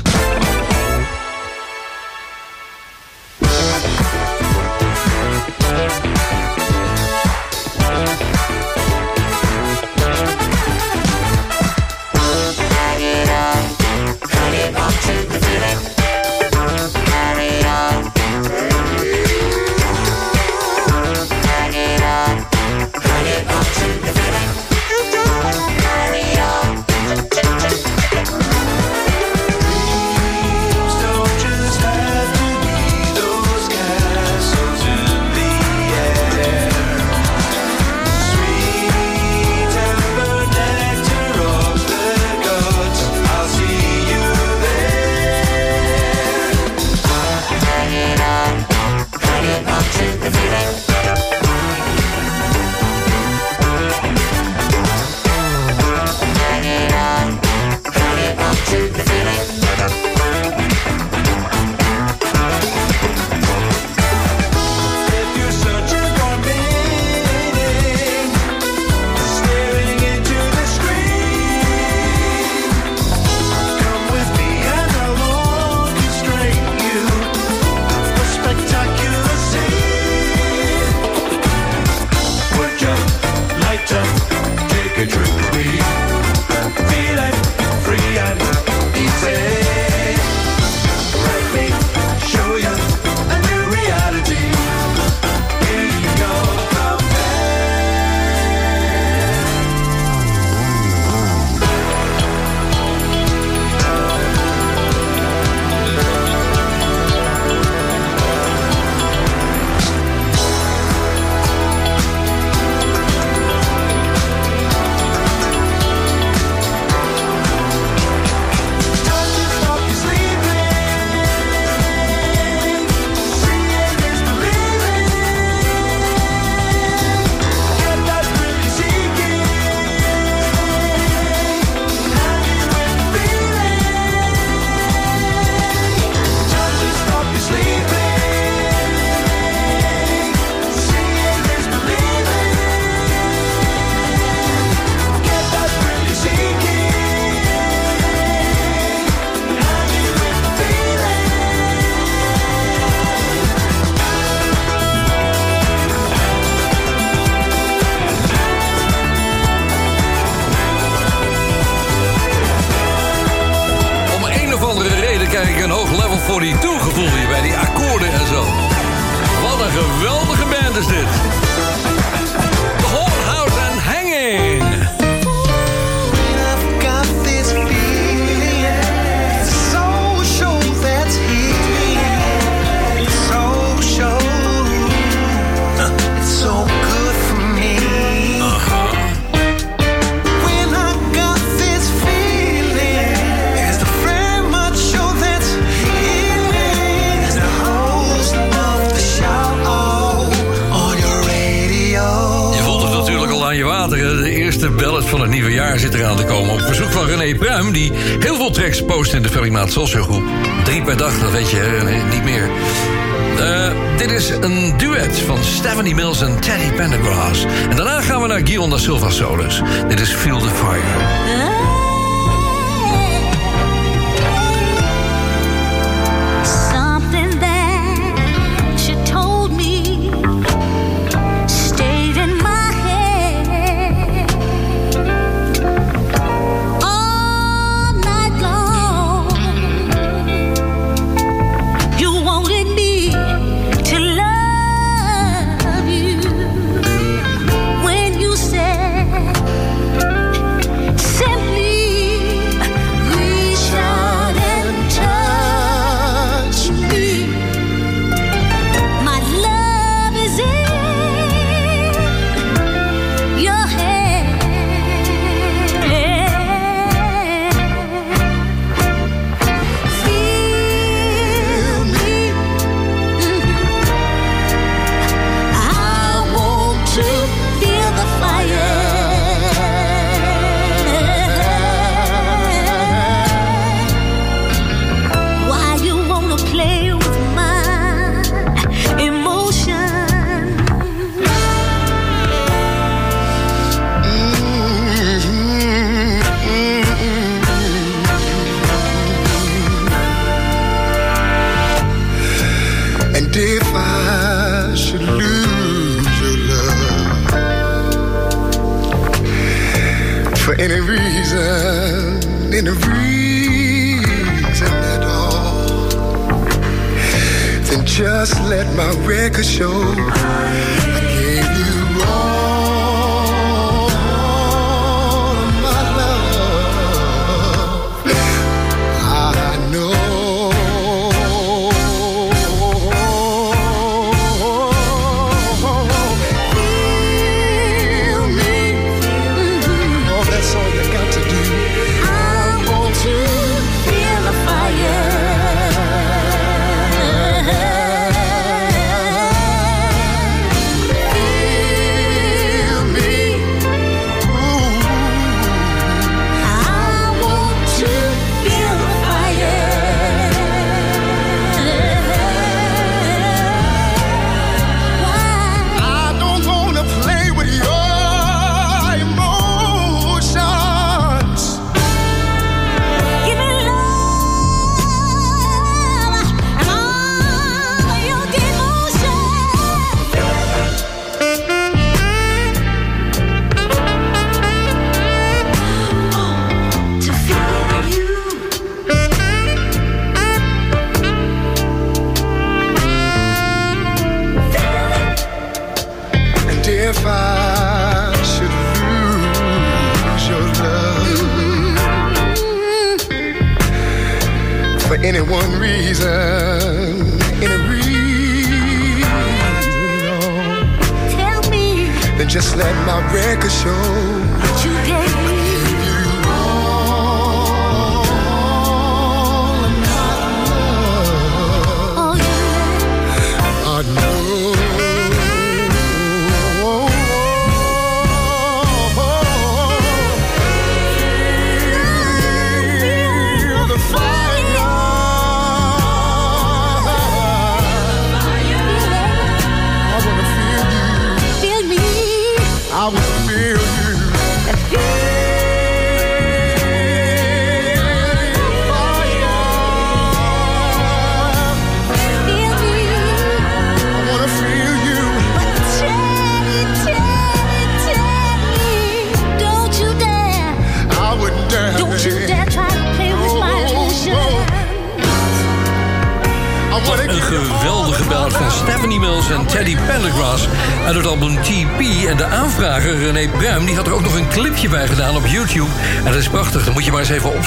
special 340.43 340.70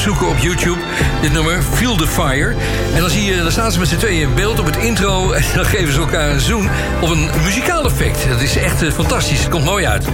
opzoeken 0.10 0.36
op 0.36 0.38
YouTube. 0.38 0.80
Dit 1.22 1.34
nummer, 1.34 1.62
Feel 1.74 1.96
the 1.96 2.08
Fire. 2.08 2.56
En 2.94 3.00
dan 3.00 3.10
zie 3.10 3.24
je, 3.24 3.42
dan 3.42 3.52
staan 3.52 3.72
ze 3.72 3.80
met 3.80 3.88
z'n 3.88 3.96
tweeën 3.96 4.22
in 4.22 4.36
beeld 4.36 4.60
op 4.60 4.66
het 4.66 4.78
intro. 4.78 5.32
En 5.32 5.44
dan 5.56 5.66
geven 5.66 5.94
ze 5.94 6.00
elkaar 6.00 6.30
een 6.30 6.40
zoen 6.40 6.70
op 7.02 7.10
een 7.10 7.30
muzikaal 7.44 7.86
effect. 7.86 8.30
Dat 8.30 8.42
is 8.42 8.58
echt 8.58 8.82
eh, 8.82 8.92
fantastisch. 8.92 9.40
Het 9.40 9.50
komt 9.50 9.64
mooi 9.66 9.86
uit. 9.86 10.06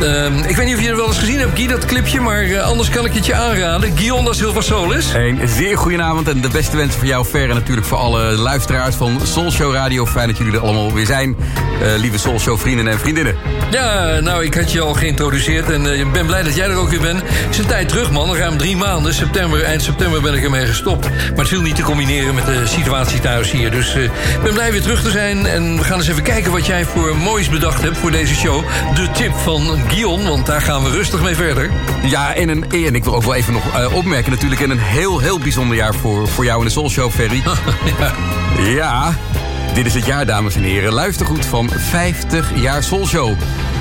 Ehm, 0.00 0.38
ik 0.38 0.56
weet 0.56 0.66
niet 0.66 0.74
of 0.74 0.80
je 0.80 0.88
het 0.88 0.96
wel 0.96 1.06
eens 1.06 1.18
gezien 1.18 1.38
hebt, 1.38 1.58
Guy, 1.58 1.66
dat 1.66 1.84
clipje. 1.84 2.20
Maar 2.20 2.42
eh, 2.42 2.62
anders 2.62 2.90
kan 2.90 3.04
ik 3.04 3.12
het 3.12 3.26
je 3.26 3.34
aanraden. 3.34 3.96
Guillaume 3.96 4.24
da 4.24 4.32
Silva 4.32 4.60
Solis. 4.60 5.12
Een 5.14 5.48
zeer 5.48 5.78
goedenavond 5.78 6.28
en 6.28 6.40
de 6.40 6.48
beste 6.48 6.76
wensen 6.76 6.98
voor 6.98 7.08
jou, 7.08 7.24
Fer. 7.24 7.48
En 7.48 7.54
natuurlijk 7.54 7.86
voor 7.86 7.98
alle 7.98 8.22
luisteraars 8.22 8.94
van 8.94 9.20
Soul 9.22 9.50
Show 9.50 9.74
Radio. 9.74 10.06
Fijn 10.06 10.28
dat 10.28 10.36
jullie 10.36 10.52
er 10.52 10.60
allemaal 10.60 10.92
weer 10.92 11.06
zijn. 11.06 11.36
Eh, 11.82 11.88
lieve 11.96 12.18
Soul 12.18 12.40
Show 12.40 12.58
vrienden 12.58 12.88
en 12.88 12.98
vriendinnen. 12.98 13.34
Ja, 13.70 14.20
nou, 14.20 14.44
ik 14.44 14.54
had 14.54 14.72
je 14.72 14.80
al 14.80 14.94
geïntroduceerd 14.94 15.70
en 15.70 15.86
eh, 15.86 16.00
ik 16.00 16.12
ben 16.12 16.26
blij 16.26 16.42
dat 16.42 16.54
jij 16.54 16.68
er 16.68 16.76
ook 16.76 16.88
weer 16.88 17.00
bent. 17.00 17.20
Het 17.22 17.50
is 17.50 17.58
een 17.58 17.66
tijd 17.66 17.88
terug, 17.88 18.10
man. 18.10 18.36
Ruim 18.36 18.56
drie 18.56 18.76
maanden. 18.76 19.14
September, 19.14 19.62
eind 19.62 19.82
september 19.82 20.20
ben 20.20 20.34
ik 20.34 20.42
ermee 20.42 20.66
gestopt. 20.66 21.08
Maar 21.08 21.38
het 21.38 21.48
viel 21.48 21.60
niet 21.60 21.76
te 21.76 21.82
combineren 21.82 22.34
met 22.34 22.46
de 22.46 22.66
situatie 22.66 23.20
thuis 23.20 23.50
hier. 23.50 23.70
Dus 23.70 23.94
eh, 23.94 24.02
ik 24.04 24.42
ben 24.42 24.52
blij 24.52 24.72
weer 24.72 24.82
terug 24.82 25.02
te 25.02 25.10
zijn. 25.10 25.46
En 25.46 25.76
we 25.76 25.84
gaan 25.84 25.98
eens 25.98 26.08
even 26.08 26.22
kijken 26.22 26.52
wat 26.52 26.66
jij 26.66 26.84
voor 26.84 27.16
moois 27.16 27.48
bedacht 27.48 27.82
hebt 27.82 27.96
voor 27.96 28.10
deze 28.10 28.34
show. 28.34 28.64
De 28.94 29.10
tip 29.10 29.34
van 29.34 29.78
Guion, 29.88 30.28
want 30.28 30.46
daar 30.46 30.62
gaan 30.62 30.82
we 30.82 30.90
rustig 30.90 31.22
mee 31.22 31.34
verder. 31.34 31.70
Ja, 32.02 32.34
in 32.34 32.48
een, 32.48 32.64
en 32.70 32.94
ik 32.94 33.04
wil 33.04 33.14
ook 33.14 33.24
wel 33.24 33.34
even 33.34 33.52
nog 33.52 33.74
eh, 33.74 33.94
opmerken 33.94 34.30
natuurlijk... 34.30 34.60
in 34.60 34.70
een 34.70 34.78
heel, 34.78 35.18
heel 35.18 35.38
bijzonder 35.38 35.76
jaar 35.76 35.94
voor, 35.94 36.28
voor 36.28 36.44
jou 36.44 36.58
in 36.58 36.64
de 36.64 36.72
Soul 36.72 36.90
Show, 36.90 37.10
Ferry. 37.10 37.42
ja. 37.98 38.12
Ja, 38.58 39.14
dit 39.74 39.86
is 39.86 39.94
het 39.94 40.06
jaar, 40.06 40.26
dames 40.26 40.54
en 40.54 40.62
heren. 40.62 40.92
Luistergoed 40.92 41.46
van 41.46 41.70
50 41.76 42.60
jaar 42.60 42.82
Soul 42.82 43.06
Show. 43.06 43.36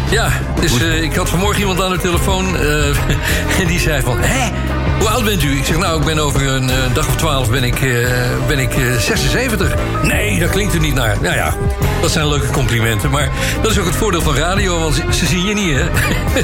Ja, 0.09 0.31
dus 0.59 0.79
eh, 0.79 1.01
ik 1.01 1.15
had 1.15 1.29
vanmorgen 1.29 1.59
iemand 1.59 1.81
aan 1.81 1.91
de 1.91 1.97
telefoon 1.97 2.57
eh, 2.57 2.87
en 3.61 3.67
die 3.67 3.79
zei 3.79 4.01
van... 4.01 4.17
Hé, 4.19 4.51
hoe 4.99 5.07
oud 5.09 5.23
bent 5.23 5.43
u? 5.43 5.57
Ik 5.57 5.65
zeg, 5.65 5.77
nou, 5.77 5.99
ik 5.99 6.05
ben 6.05 6.19
over 6.19 6.47
een 6.47 6.69
eh, 6.69 6.75
dag 6.93 7.07
of 7.07 7.15
twaalf 7.15 7.49
ben 7.49 7.63
ik, 7.63 7.79
ben 8.47 8.59
ik 8.59 8.73
eh, 8.73 8.97
76. 8.99 9.73
Nee, 10.03 10.39
dat 10.39 10.49
klinkt 10.49 10.73
er 10.73 10.79
niet 10.79 10.93
naar. 10.93 11.17
Nou 11.21 11.35
ja, 11.35 11.53
dat 12.01 12.11
zijn 12.11 12.27
leuke 12.27 12.51
complimenten. 12.51 13.09
Maar 13.11 13.29
dat 13.61 13.71
is 13.71 13.79
ook 13.79 13.85
het 13.85 13.95
voordeel 13.95 14.21
van 14.21 14.35
radio, 14.35 14.79
want 14.79 14.95
ze, 14.95 15.03
ze 15.09 15.25
zien 15.25 15.45
je 15.45 15.53
niet, 15.53 15.75
hè? 15.75 15.85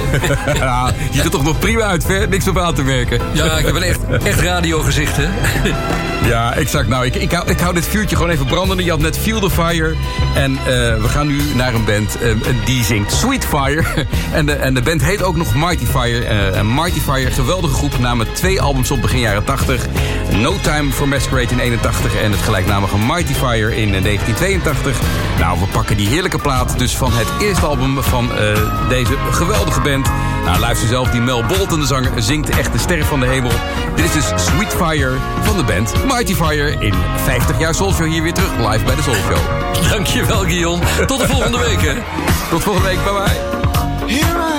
Ja, 0.60 0.94
je 1.10 1.14
ziet 1.14 1.24
er 1.24 1.32
toch 1.32 1.44
nog 1.44 1.60
prima 1.60 1.84
uit, 1.84 2.04
Fer. 2.06 2.30
Niks 2.30 2.48
op 2.48 2.58
aan 2.58 2.74
te 2.74 2.84
werken. 2.84 3.20
Ja, 3.32 3.58
ik 3.58 3.66
heb 3.66 3.76
een 3.76 3.84
echt, 3.84 4.00
echt 4.24 4.40
radiogezicht, 4.40 5.18
hè? 5.18 5.28
Ja, 6.26 6.54
exact. 6.54 6.88
Nou, 6.88 7.06
ik, 7.06 7.16
ik, 7.16 7.32
hou, 7.32 7.50
ik 7.50 7.60
hou 7.60 7.74
dit 7.74 7.88
vuurtje 7.88 8.16
gewoon 8.16 8.32
even 8.32 8.46
brandende. 8.46 8.84
Je 8.84 8.90
had 8.90 9.00
net 9.00 9.18
Feel 9.18 9.40
the 9.40 9.50
Fire. 9.50 9.96
En 10.36 10.58
eh, 10.58 10.66
we 11.02 11.08
gaan 11.08 11.28
nu 11.28 11.42
naar 11.56 11.74
een 11.74 11.86
band 11.86 12.18
eh, 12.18 12.36
die 12.66 12.84
zingt 12.84 13.12
Sweet 13.12 13.46
Fire. 13.46 13.84
en, 14.34 14.46
de, 14.46 14.54
en 14.54 14.74
de 14.74 14.82
band 14.82 15.04
heet 15.04 15.24
ook 15.24 15.36
nog 15.36 15.56
Mighty 15.56 15.86
Fire. 15.86 16.26
Eh, 16.26 16.58
en 16.58 16.74
Mighty 16.74 17.00
Fire, 17.00 17.32
geweldige 17.32 17.74
groep, 17.74 18.00
namen 18.00 18.34
twee 18.34 18.62
albums 18.62 18.92
op 18.92 19.02
begin 19.02 19.20
jaren 19.20 19.44
80. 19.44 19.86
No 20.32 20.56
Time 20.62 20.92
for 20.92 21.08
Masquerade 21.08 21.52
in 21.52 21.60
81 21.60 22.16
en 22.22 22.32
het 22.32 22.42
gelijknamige 22.42 22.98
Mighty 22.98 23.34
Fire 23.34 23.76
in 23.76 23.96
eh, 23.96 24.04
1982. 24.04 25.00
Nou, 25.40 25.60
we 25.60 25.66
pakken 25.66 25.98
die 25.98 26.08
heerlijke 26.08 26.40
plaat 26.40 26.80
dus 26.80 26.98
van 26.98 27.12
het 27.14 27.28
eerste 27.42 27.66
album 27.66 28.04
van 28.04 28.32
deze 28.90 29.18
geweldige 29.32 29.82
band. 29.82 30.10
Nou, 30.46 30.60
luister 30.60 30.88
zelf, 30.88 31.10
die 31.10 31.22
Mel 31.22 31.44
Bolton, 31.46 31.80
de 31.80 31.86
zanger, 31.86 32.12
zingt 32.16 32.50
echt 32.50 32.72
de 32.72 32.78
ster 32.78 33.06
van 33.06 33.20
de 33.20 33.26
hemel. 33.26 33.52
Dit 33.96 34.06
is 34.06 34.14
dus 34.14 34.44
Sweet 34.46 34.74
Fire 34.74 35.16
van 35.42 35.58
de 35.58 35.64
band 35.64 35.94
Mighty 36.06 36.36
Fire 36.36 36.76
in 36.80 36.94
50 37.24 37.60
jaar 37.60 37.76
Soul 37.76 37.94
Show 37.94 38.08
hier 38.08 38.24
weer 38.24 38.34
terug 38.34 38.72
live 38.72 38.86
bij 38.86 38.96
de 38.96 39.02
Soul 39.02 39.16
Show. 39.16 39.38
Dankjewel, 39.92 40.40
Guillaume. 40.40 40.84
Tot 41.06 41.20
de 41.20 41.28
volgende 41.28 41.58
week, 41.58 41.82
hè? 41.82 41.94
Tot 42.50 42.64
volgende 42.64 42.88
week, 42.88 43.04
bye 43.04 43.14
bye. 43.14 44.53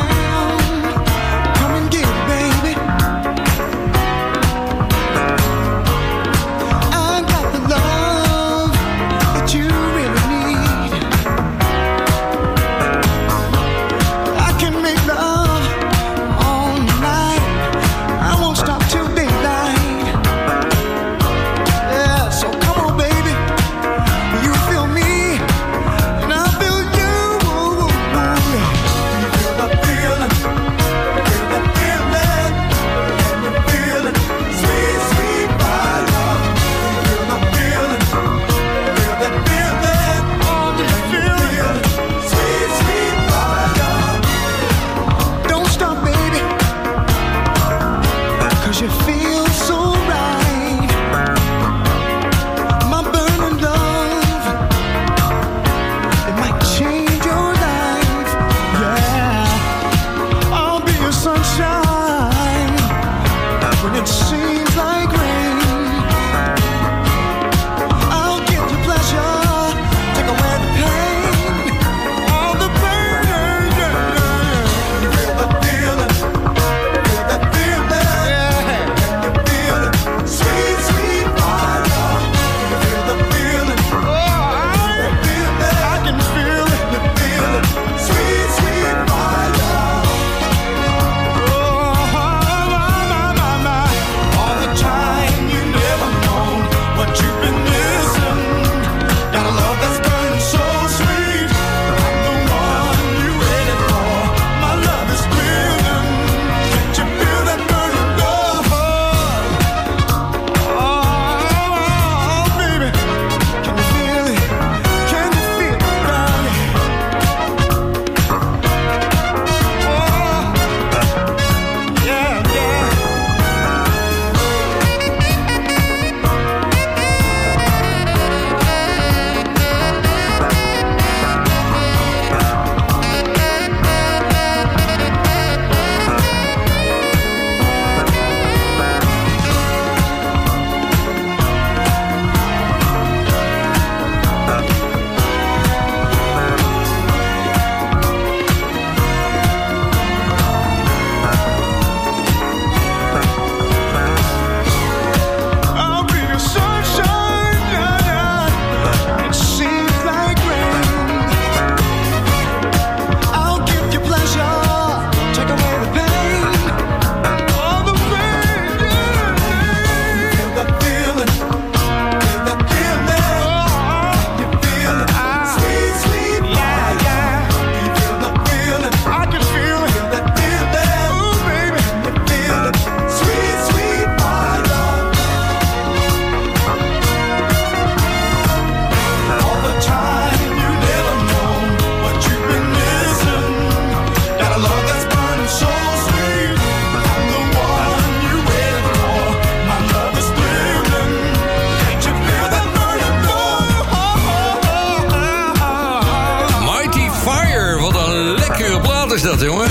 is 209.14 209.22
dat, 209.22 209.40
jongen. 209.40 209.70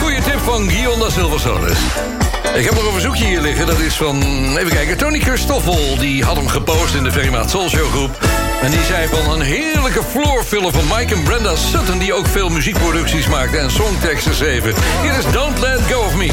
Goeie 0.00 0.22
tip 0.22 0.38
van 0.38 0.70
Guillaume 0.70 1.10
Silversolis. 1.10 1.78
Ik 2.54 2.64
heb 2.64 2.74
nog 2.74 2.86
een 2.86 2.92
verzoekje 2.92 3.24
hier 3.24 3.40
liggen. 3.40 3.66
Dat 3.66 3.78
is 3.78 3.96
van, 3.96 4.22
even 4.56 4.70
kijken, 4.70 4.96
Tony 4.96 5.20
Christoffel. 5.20 5.96
Die 5.98 6.24
had 6.24 6.36
hem 6.36 6.48
gepost 6.48 6.94
in 6.94 7.04
de 7.04 7.10
Verimaat 7.10 7.50
Soulshow 7.50 7.90
groep. 7.90 8.18
En 8.62 8.70
die 8.70 8.84
zei 8.84 9.08
van 9.08 9.32
een 9.32 9.40
heerlijke 9.40 10.02
floorfiller 10.10 10.72
van 10.72 10.84
Mike 10.96 11.14
en 11.14 11.22
Brenda 11.22 11.56
Sutton... 11.56 11.98
die 11.98 12.14
ook 12.14 12.26
veel 12.26 12.48
muziekproducties 12.48 13.26
maakte 13.26 13.58
en 13.58 13.70
songteksten 13.70 14.34
schreven. 14.34 14.74
Hier 15.02 15.18
is 15.18 15.24
Don't 15.32 15.58
Let 15.58 15.80
Go 15.90 16.00
of 16.00 16.14
Me. 16.14 16.30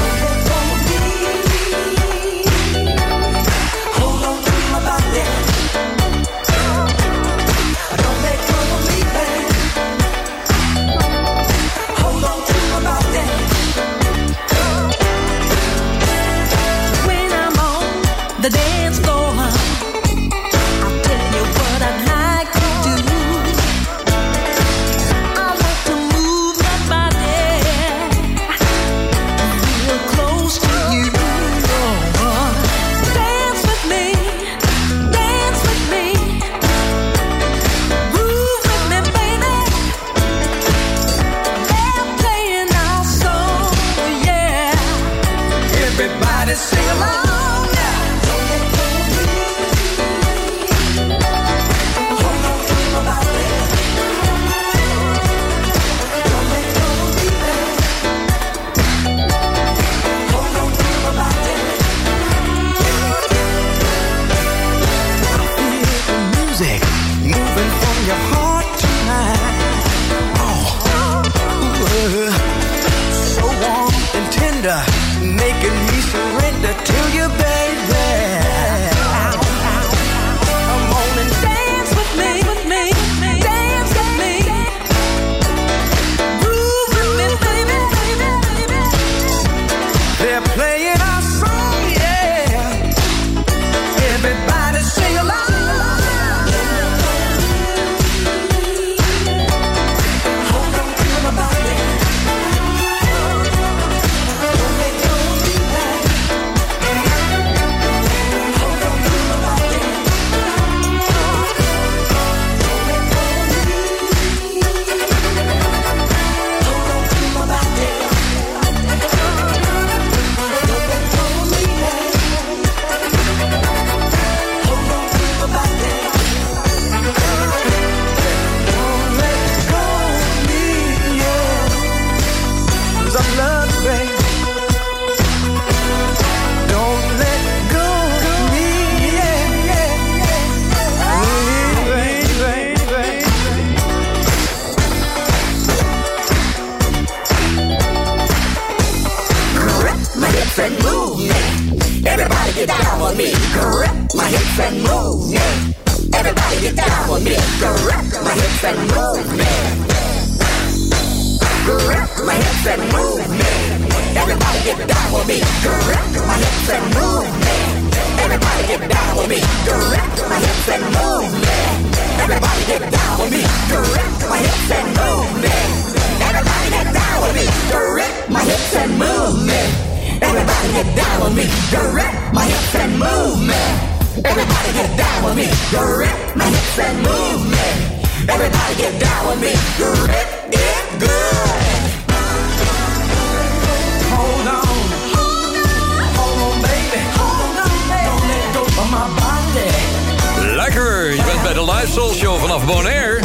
live 201.84 201.94
soul 201.94 202.14
show 202.14 202.40
vanaf 202.40 202.66
Bonaire. 202.66 203.20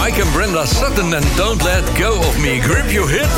Mike 0.00 0.20
en 0.20 0.30
Brenda 0.32 0.66
Sutton 0.66 1.14
en 1.14 1.22
Don't 1.36 1.62
Let 1.62 1.84
Go 2.00 2.16
of 2.16 2.38
Me. 2.38 2.60
Grip 2.60 2.90
your 2.90 3.10
hip. 3.10 3.28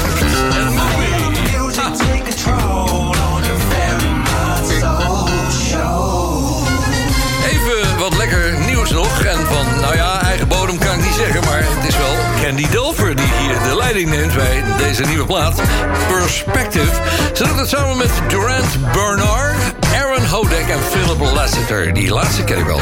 Even 7.51 7.99
wat 7.99 8.17
lekker 8.17 8.59
nieuws 8.67 8.91
nog. 8.91 9.23
En 9.23 9.47
van, 9.47 9.81
nou 9.81 9.95
ja, 9.97 10.21
eigen 10.23 10.49
bodem 10.49 10.79
kan 10.79 10.99
ik 10.99 11.05
niet 11.05 11.15
zeggen. 11.15 11.45
Maar 11.45 11.63
het 11.65 11.89
is 11.89 11.97
wel 11.97 12.15
Candy 12.43 12.69
Dulfer 12.69 13.17
die 13.17 13.33
hier 13.41 13.59
de 13.69 13.77
leiding 13.77 14.11
neemt 14.11 14.35
bij 14.35 14.65
deze 14.79 15.03
nieuwe 15.03 15.27
plaat. 15.27 15.61
Perspective. 16.09 16.93
Ze 17.35 17.45
doet 17.45 17.59
het 17.59 17.69
samen 17.69 17.97
met 17.97 18.11
Durant 18.29 18.93
Bernard. 18.93 19.57
Aaron 19.95 20.25
Hodek 20.27 20.69
en 20.69 20.81
Philip 20.91 21.35
Lasseter. 21.35 21.95
Die 21.95 22.13
laatste 22.13 22.45
ken 22.45 22.67
wel. 22.67 22.81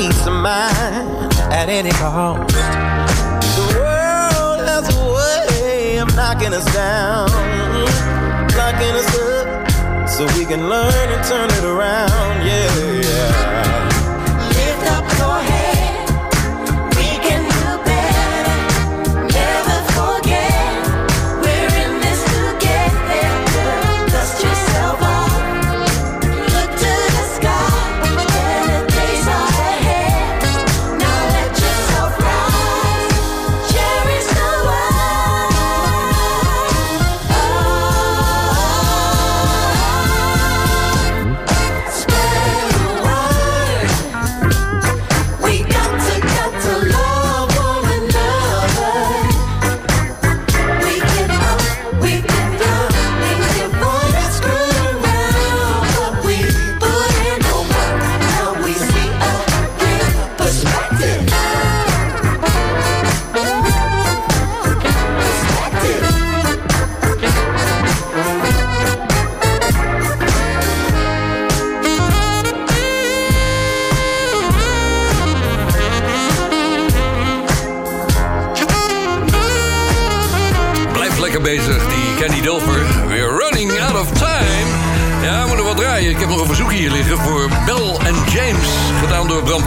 peace 0.00 0.26
of 0.26 0.32
mind 0.32 1.30
at 1.52 1.68
any 1.68 1.90
cost. 1.90 2.54
The 3.58 3.66
world 3.76 4.60
has 4.72 4.84
a 4.96 5.00
way 5.16 5.98
of 5.98 6.08
knocking 6.16 6.54
us 6.54 6.64
down, 6.72 7.28
knocking 8.56 8.94
us 9.00 9.10
up, 9.28 10.08
so 10.08 10.24
we 10.38 10.46
can 10.46 10.70
learn 10.70 11.06
and 11.14 11.22
turn 11.28 11.50
it 11.50 11.64
around. 11.64 12.46
Yeah, 12.46 13.00
yeah. 13.02 13.79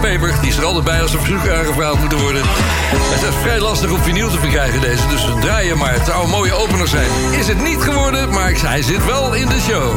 Die 0.03 0.49
is 0.49 0.57
er 0.57 0.63
altijd 0.63 0.83
bij 0.83 1.01
als 1.01 1.13
er 1.13 1.19
verzoek 1.19 1.47
aangevraagd 1.47 1.99
moeten 1.99 2.19
worden. 2.19 2.41
Het 2.45 3.21
is 3.21 3.35
vrij 3.41 3.59
lastig 3.59 3.91
om 3.91 4.01
vinyl 4.01 4.29
te 4.29 4.39
verkrijgen 4.39 4.81
deze, 4.81 5.07
dus 5.07 5.25
we 5.25 5.39
draaien 5.39 5.77
maar. 5.77 5.93
Het 5.93 6.05
zou 6.05 6.23
een 6.23 6.29
mooie 6.29 6.53
opener 6.53 6.87
zijn. 6.87 7.09
Is 7.31 7.47
het 7.47 7.61
niet 7.63 7.81
geworden, 7.81 8.29
maar 8.29 8.51
hij 8.51 8.81
zit 8.81 9.05
wel 9.05 9.33
in 9.33 9.47
de 9.47 9.59
show. 9.59 9.95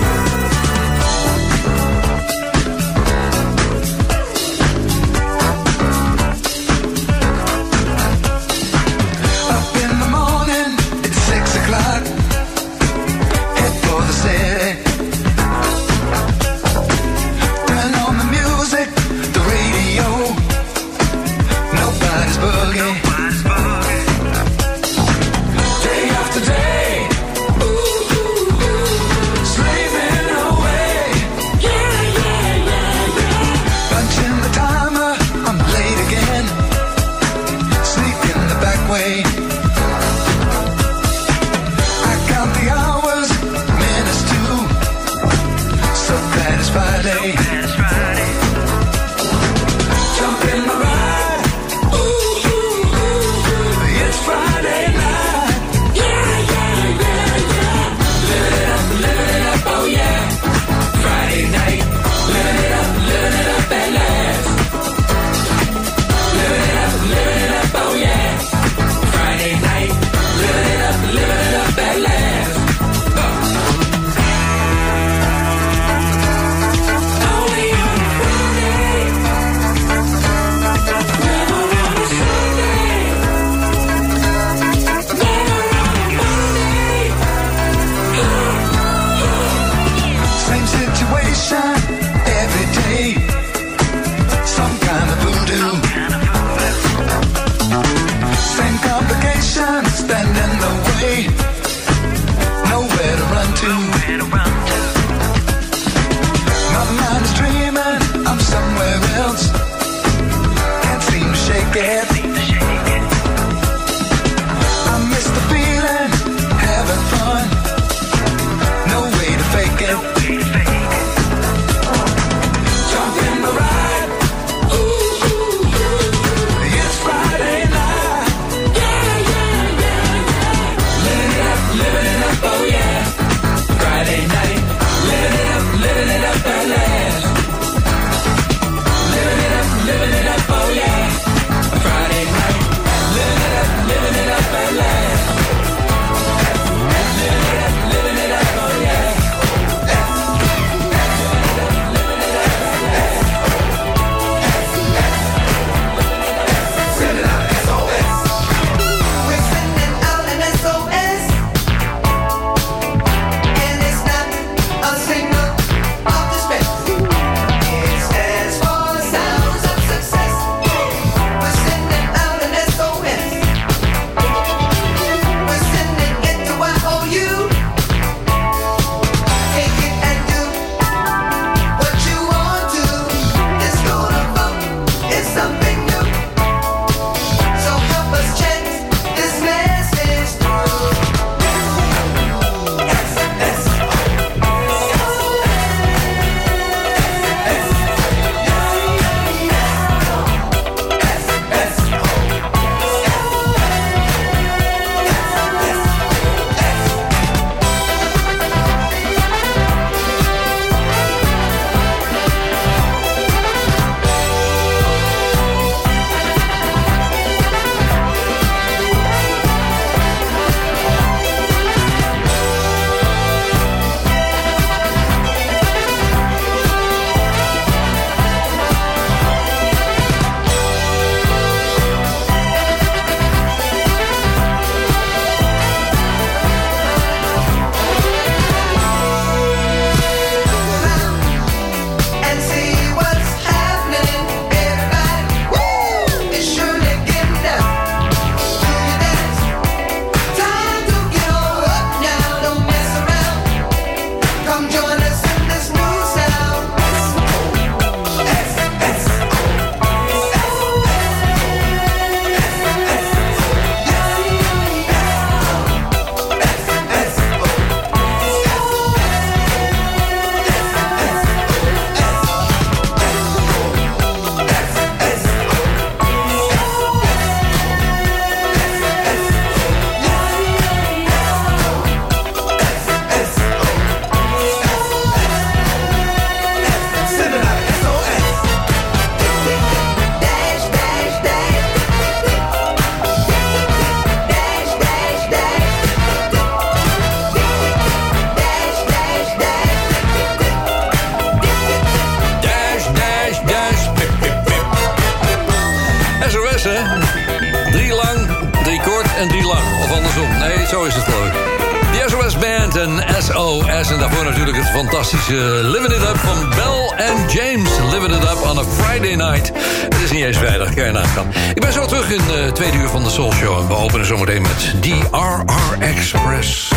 Drie 306.67 307.93
lang, 307.93 308.27
drie 308.63 308.81
kort 308.81 309.15
en 309.19 309.29
drie 309.29 309.47
lang. 309.47 309.83
Of 309.83 309.93
andersom. 309.93 310.39
Nee, 310.39 310.67
zo 310.67 310.85
is 310.85 310.95
het 310.95 311.07
leuk. 311.07 311.33
ik. 311.33 311.57
De 311.93 312.05
SOS 312.09 312.39
Band 312.39 312.77
en 312.77 313.23
SOS. 313.23 313.91
En 313.91 313.99
daarvoor 313.99 314.25
natuurlijk 314.25 314.57
het 314.57 314.69
fantastische 314.69 315.35
Living 315.63 315.93
It 315.93 316.03
Up 316.03 316.17
van 316.17 316.49
Bell 316.49 317.07
and 317.09 317.33
James. 317.33 317.71
Living 317.91 318.15
It 318.15 318.23
Up 318.23 318.43
on 318.43 318.59
a 318.59 318.65
Friday 318.65 319.15
night. 319.15 319.53
Het 319.89 320.03
is 320.05 320.11
niet 320.11 320.25
eens 320.25 320.37
vrijdag, 320.37 320.75
kan 320.75 320.85
je 320.85 320.93
nagaan. 320.93 321.27
Ik 321.55 321.61
ben 321.61 321.73
zo 321.73 321.87
terug 321.87 322.11
in 322.11 322.27
de 322.27 322.51
tweede 322.53 322.77
uur 322.77 322.89
van 322.89 323.05
de 323.05 323.11
Soul 323.11 323.33
Show. 323.33 323.59
En 323.59 323.69
we 323.69 323.75
openen 323.75 324.07
zometeen 324.07 324.43
met 324.43 324.75
DRR 324.81 325.79
Express. 325.79 326.71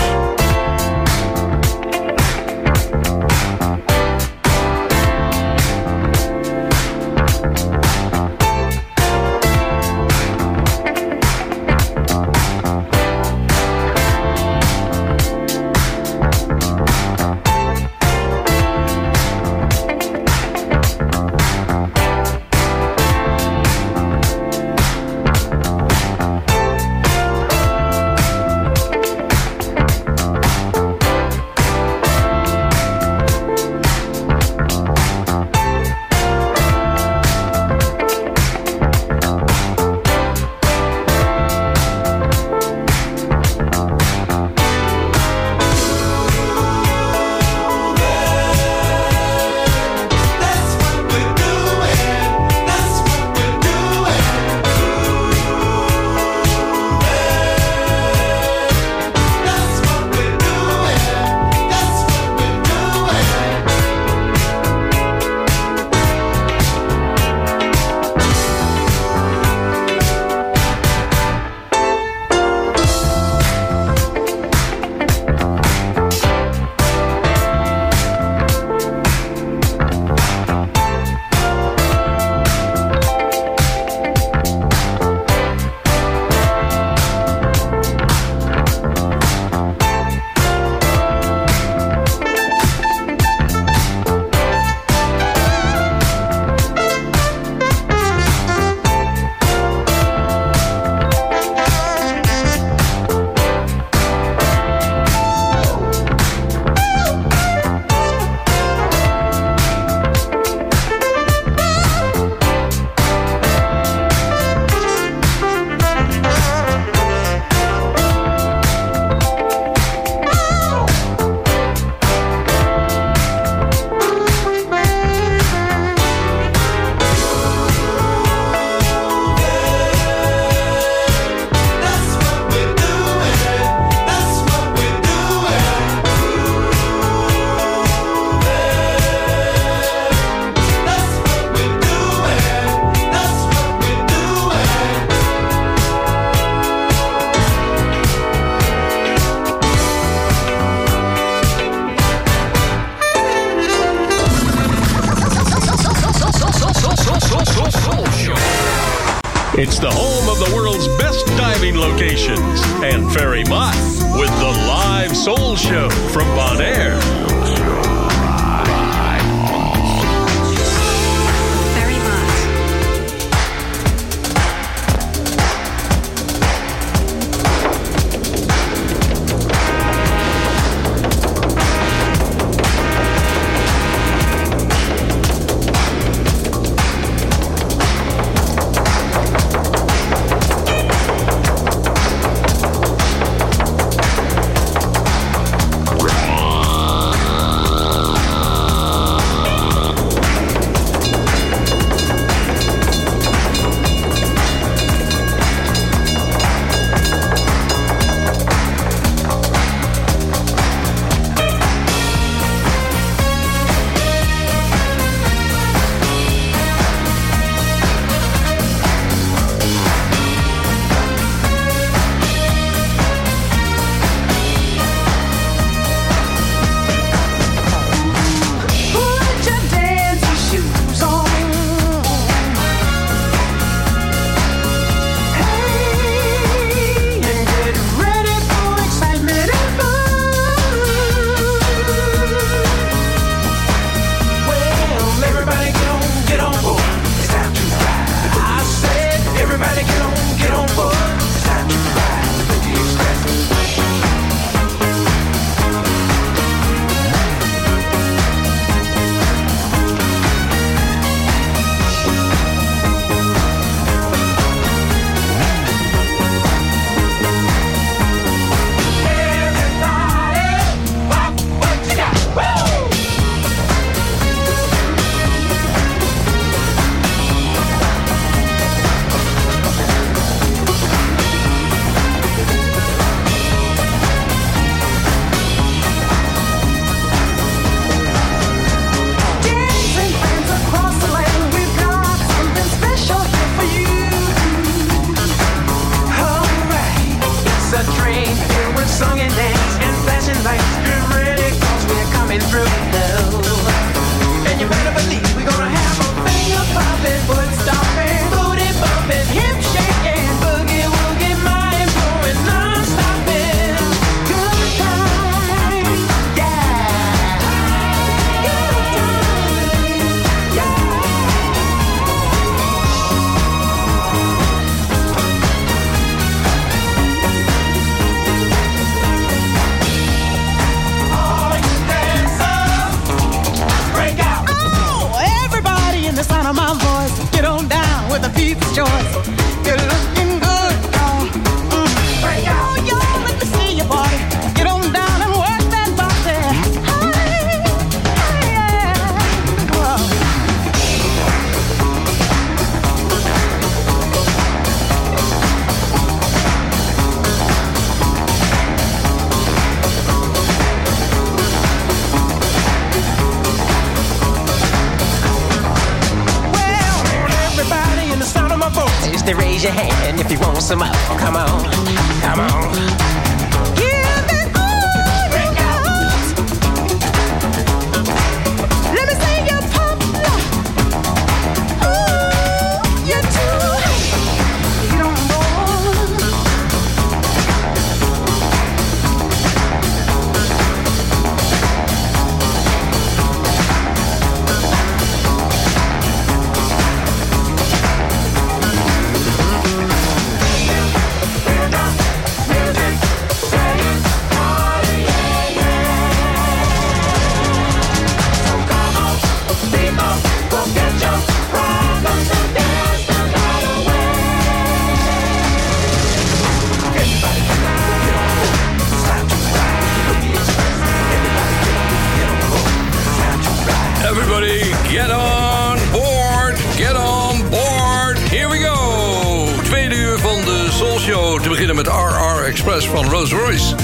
Te 431.42 431.50
beginnen 431.50 431.76
met 431.76 431.88
RR 431.88 432.44
Express 432.44 432.88
van 432.88 433.10
Rolls 433.10 433.32
Royce. 433.32 433.76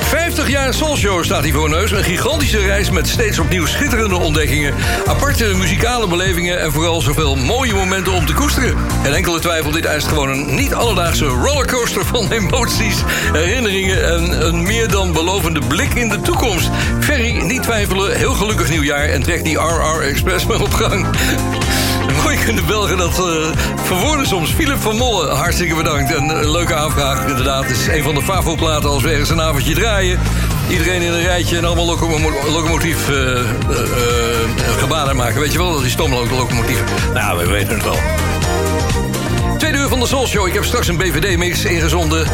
50 0.00 0.48
jaar 0.48 0.74
Soul 0.74 0.96
Show 0.96 1.24
staat 1.24 1.44
hier 1.44 1.52
voor 1.52 1.68
neus. 1.68 1.90
Een 1.90 2.04
gigantische 2.04 2.58
reis 2.58 2.90
met 2.90 3.08
steeds 3.08 3.38
opnieuw 3.38 3.66
schitterende 3.66 4.16
ontdekkingen... 4.16 4.74
aparte 5.06 5.44
muzikale 5.44 6.08
belevingen... 6.08 6.60
en 6.60 6.72
vooral 6.72 7.00
zoveel 7.00 7.36
mooie 7.36 7.74
momenten 7.74 8.12
om 8.12 8.26
te 8.26 8.32
koesteren. 8.32 8.76
En 9.02 9.14
enkele 9.14 9.38
twijfel, 9.38 9.70
dit 9.70 9.84
eist 9.84 10.08
gewoon 10.08 10.28
een 10.28 10.54
niet 10.54 10.74
alledaagse 10.74 11.26
rollercoaster... 11.26 12.06
van 12.06 12.32
emoties, 12.32 13.02
herinneringen 13.32 14.04
en 14.04 14.46
een 14.46 14.62
meer 14.62 14.88
dan 14.88 15.12
belovende 15.12 15.60
blik 15.68 15.94
in 15.94 16.08
de 16.08 16.20
toekomst. 16.20 16.70
Ferry, 17.00 17.42
niet 17.42 17.62
twijfelen, 17.62 18.16
heel 18.16 18.34
gelukkig 18.34 18.70
nieuwjaar... 18.70 19.04
en 19.04 19.22
trek 19.22 19.44
die 19.44 19.58
RR 19.58 20.00
Express 20.00 20.46
maar 20.46 20.60
op 20.60 20.72
gang. 20.72 21.06
Mooi 22.22 22.36
kunnen 22.44 22.66
Belgen 22.66 22.96
dat 22.96 23.18
uh, 23.18 23.46
verwoorden 23.84 24.26
soms. 24.26 24.50
Philip 24.50 24.80
van 24.80 24.96
Molle, 24.96 25.28
hartstikke 25.28 25.74
bedankt. 25.74 26.14
En 26.14 26.28
een 26.28 26.50
leuke 26.50 26.74
aanvraag, 26.74 27.26
inderdaad. 27.26 27.62
Het 27.62 27.76
is 27.76 27.86
een 27.86 28.02
van 28.02 28.14
de 28.14 28.22
favo-platen 28.22 28.90
als 28.90 29.02
we 29.02 29.10
ergens 29.10 29.30
een 29.30 29.40
avondje 29.40 29.74
draaien. 29.74 30.20
Iedereen 30.68 31.02
in 31.02 31.12
een 31.12 31.22
rijtje 31.22 31.56
en 31.56 31.64
allemaal 31.64 31.84
locomo 31.84 32.30
locomotief 32.50 33.10
uh, 33.10 33.16
uh, 33.16 33.42
gebaren 34.78 35.16
maken. 35.16 35.40
Weet 35.40 35.52
je 35.52 35.58
wel, 35.58 35.80
die 35.80 35.90
stoomlocomotieven. 35.90 36.84
Nou, 37.14 37.38
we 37.38 37.50
weten 37.50 37.74
het 37.74 37.84
wel. 37.84 37.98
Tweede 39.58 39.78
uur 39.78 39.88
van 39.88 40.00
de 40.00 40.06
Soul 40.06 40.26
Show. 40.26 40.46
Ik 40.46 40.54
heb 40.54 40.64
straks 40.64 40.88
een 40.88 40.96
BVD-mix 40.96 41.64
ingezonden. 41.64 42.26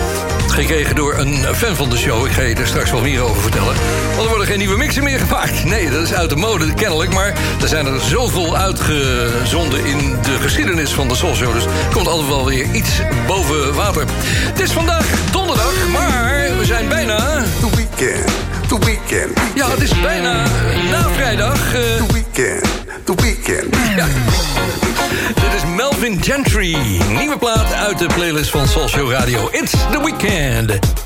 Gekregen 0.49 0.95
door 0.95 1.15
een 1.19 1.45
fan 1.55 1.77
van 1.77 1.91
de 1.91 1.97
show. 1.97 2.27
Ik 2.27 2.33
ga 2.33 2.43
je 2.43 2.55
er 2.55 2.67
straks 2.67 2.91
wel 2.91 3.01
meer 3.01 3.21
over 3.21 3.43
vertellen. 3.43 3.75
Want 4.09 4.23
er 4.23 4.29
worden 4.29 4.47
geen 4.47 4.59
nieuwe 4.59 4.77
mixen 4.77 5.05
meer 5.05 5.19
gemaakt. 5.19 5.65
Nee, 5.65 5.91
dat 5.91 6.03
is 6.03 6.13
uit 6.13 6.31
de 6.31 6.37
mode, 6.37 6.75
kennelijk. 6.75 7.13
Maar 7.13 7.35
er 7.63 7.69
zijn 7.69 7.87
er 7.87 8.01
zoveel 8.01 8.57
uitgezonden 8.57 9.85
in 9.85 10.17
de 10.23 10.39
geschiedenis 10.41 10.91
van 10.91 11.09
de 11.09 11.15
Soul 11.15 11.35
Show. 11.35 11.53
Dus 11.53 11.65
komt 11.93 12.07
altijd 12.07 12.29
wel 12.29 12.45
weer 12.45 12.67
iets 12.73 13.01
boven 13.27 13.75
water. 13.75 14.05
Het 14.09 14.61
is 14.61 14.73
vandaag 14.73 15.07
donderdag, 15.31 15.73
maar 15.93 16.51
we 16.59 16.65
zijn 16.65 16.89
bijna... 16.89 17.45
The 17.61 17.77
weekend, 17.77 18.33
the 18.69 18.79
weekend. 18.79 19.39
Ja, 19.55 19.71
het 19.71 19.81
is 19.81 20.01
bijna 20.01 20.45
na 20.91 21.09
vrijdag. 21.09 21.75
Uh... 21.75 21.81
The 21.81 22.13
weekend, 22.13 22.65
the 23.05 23.15
weekend. 23.15 23.77
Ja. 23.97 24.07
Dit 25.35 25.55
is 25.55 25.65
Melvin 25.77 26.23
Gentry. 26.23 26.77
Nieuwe 27.19 27.39
plaat 27.39 27.73
uit 27.73 27.99
de 27.99 28.07
playlist 28.07 28.51
van 28.51 28.69
Show 28.89 29.11
Radio. 29.11 29.49
It's 29.53 29.71
the 29.71 30.01
weekend. 30.05 31.06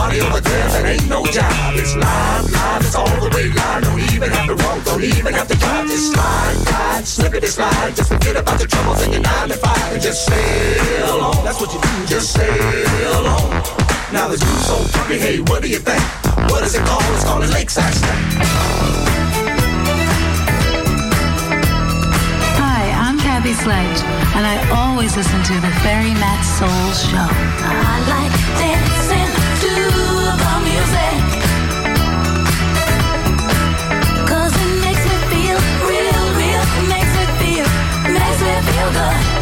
money 0.00 0.20
over 0.24 0.40
there, 0.40 0.68
that 0.72 0.84
ain't 0.88 1.08
no 1.08 1.20
job. 1.28 1.76
It's 1.76 1.92
live, 1.94 2.48
live, 2.48 2.80
it's 2.80 2.96
all 2.96 3.12
the 3.20 3.28
way 3.36 3.52
live. 3.52 3.84
Don't 3.84 4.00
even 4.16 4.30
have 4.32 4.48
to 4.48 4.56
walk, 4.64 4.78
don't 4.88 5.04
even 5.04 5.32
have 5.36 5.48
to 5.52 5.56
drive. 5.60 5.86
Just 5.92 6.12
slide, 6.12 6.56
slide, 6.64 7.04
slip 7.04 7.34
it, 7.34 7.44
slide. 7.44 7.92
Just 7.96 8.08
forget 8.08 8.36
about 8.36 8.58
the 8.58 8.66
troubles 8.66 9.04
in 9.04 9.12
your 9.12 9.20
nine 9.20 9.48
to 9.52 9.58
five 9.60 9.92
and 9.92 10.00
just 10.00 10.24
sail 10.24 11.20
on. 11.28 11.44
That's 11.44 11.60
what 11.60 11.70
you 11.74 11.80
do, 11.84 11.94
just 12.08 12.32
sail 12.32 13.24
on. 13.36 13.50
Now 14.16 14.26
the 14.32 14.38
dude's 14.40 14.66
so 14.66 14.76
funky, 14.96 15.18
hey, 15.18 15.36
what 15.48 15.60
do 15.62 15.68
you 15.68 15.78
think? 15.78 16.02
What 16.50 16.64
is 16.64 16.74
it 16.74 16.82
called? 16.88 17.04
It's 17.14 17.24
called 17.24 17.44
a 17.44 17.50
lakeside. 17.52 17.94
Kathy 23.40 23.54
Sledge, 23.54 24.00
and 24.36 24.44
I 24.44 24.56
always 24.70 25.16
listen 25.16 25.42
to 25.42 25.54
the 25.64 25.72
Ferry 25.80 26.12
Matt 26.20 26.44
Soul 26.44 26.92
Show. 27.08 27.28
I 27.64 27.96
like 28.12 28.36
this 28.60 28.99
feel 38.80 38.92
good. 38.92 39.39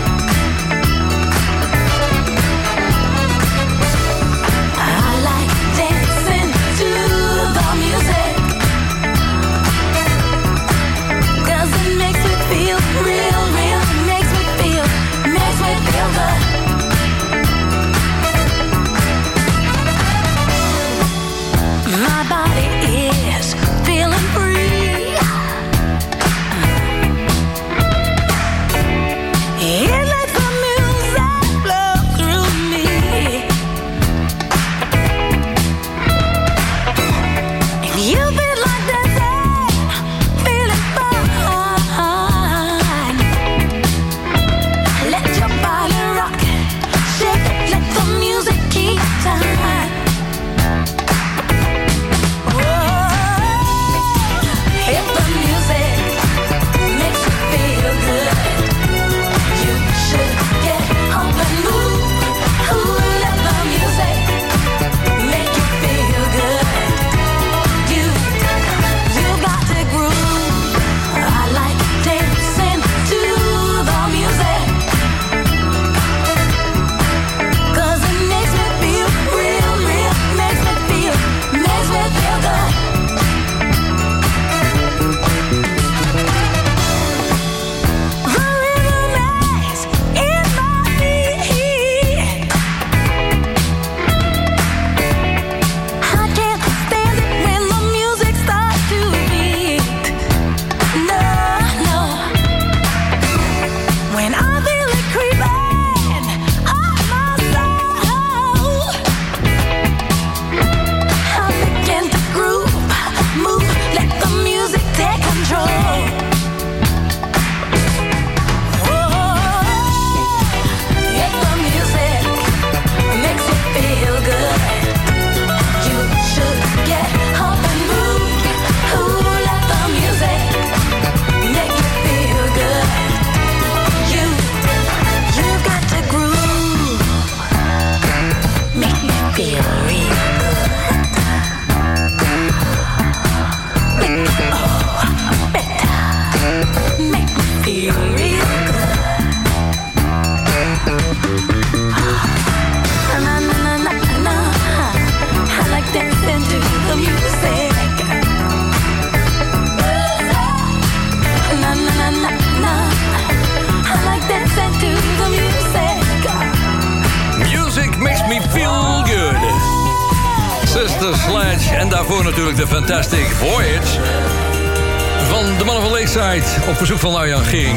Op 176.78 176.86
verzoek 176.86 177.02
van 177.10 177.20
Arjan 177.20 177.44
Gering. 177.44 177.67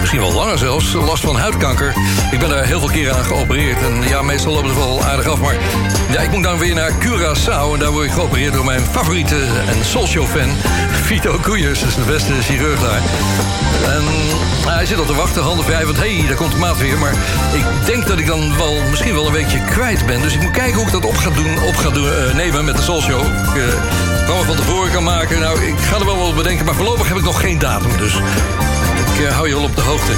Misschien 0.00 0.20
wel 0.20 0.32
langer 0.32 0.58
zelfs, 0.58 0.92
last 0.92 1.24
van 1.24 1.36
huidkanker. 1.36 1.94
Ik 2.30 2.38
ben 2.38 2.48
daar 2.48 2.64
heel 2.64 2.80
veel 2.80 2.88
keren 2.88 3.16
aan 3.16 3.24
geopereerd. 3.24 3.82
En 3.82 4.08
ja, 4.08 4.22
meestal 4.22 4.52
loopt 4.52 4.66
het 4.66 4.76
wel 4.76 5.04
aardig 5.04 5.26
af. 5.26 5.40
Maar 5.40 5.56
ja, 6.10 6.20
ik 6.20 6.30
moet 6.30 6.42
dan 6.42 6.58
weer 6.58 6.74
naar 6.74 6.90
Curaçao. 6.90 7.72
En 7.72 7.78
daar 7.78 7.90
word 7.90 8.06
ik 8.06 8.12
geopereerd 8.12 8.52
door 8.52 8.64
mijn 8.64 8.86
favoriete 8.90 9.46
en 9.66 9.84
Soulshow-fan, 9.84 10.56
Vito 10.90 11.38
Koeiers. 11.42 11.80
Dat 11.80 11.88
is 11.88 11.94
de 11.94 12.02
beste 12.02 12.32
chirurg 12.42 12.80
daar. 12.80 13.02
En 13.94 14.04
nou, 14.64 14.76
hij 14.76 14.86
zit 14.86 14.98
al 14.98 15.04
te 15.04 15.14
wachten, 15.14 15.42
handen 15.42 15.64
vrij, 15.64 15.84
want 15.84 15.98
hé, 15.98 16.16
hey, 16.16 16.26
daar 16.26 16.36
komt 16.36 16.52
de 16.52 16.58
maat 16.58 16.78
weer. 16.78 16.98
Maar 16.98 17.12
ik 17.52 17.64
denk 17.86 18.06
dat 18.06 18.18
ik 18.18 18.26
dan 18.26 18.56
wel 18.56 18.82
misschien 18.90 19.14
wel 19.14 19.26
een 19.26 19.32
weekje 19.32 19.60
kwijt 19.64 20.06
ben. 20.06 20.20
Dus 20.20 20.34
ik 20.34 20.42
moet 20.42 20.52
kijken 20.52 20.74
hoe 20.74 20.86
ik 20.86 20.92
dat 20.92 21.04
op 21.04 21.16
ga 21.16 21.30
doen, 21.30 21.62
op 21.62 21.76
ga 21.76 21.90
doen 21.90 22.06
eh, 22.06 22.34
nemen 22.34 22.64
met 22.64 22.76
de 22.76 22.82
Show. 22.82 23.20
Ik 23.20 23.54
uh, 23.54 24.40
van 24.46 24.56
tevoren 24.56 24.92
kan 24.92 25.02
maken. 25.02 25.40
Nou, 25.40 25.60
ik 25.60 25.78
ga 25.78 25.96
er 25.96 26.04
wel 26.04 26.18
wat 26.18 26.36
bedenken, 26.36 26.64
maar 26.64 26.74
voorlopig 26.74 27.08
heb 27.08 27.16
ik 27.16 27.24
nog 27.24 27.40
geen 27.40 27.58
datum. 27.58 27.96
Dus 27.98 28.14
ik 29.14 29.24
eh, 29.24 29.34
hou 29.34 29.48
je 29.48 29.54
al 29.54 29.62
op 29.62 29.76
de 29.76 29.82
hoogte. 29.82 30.12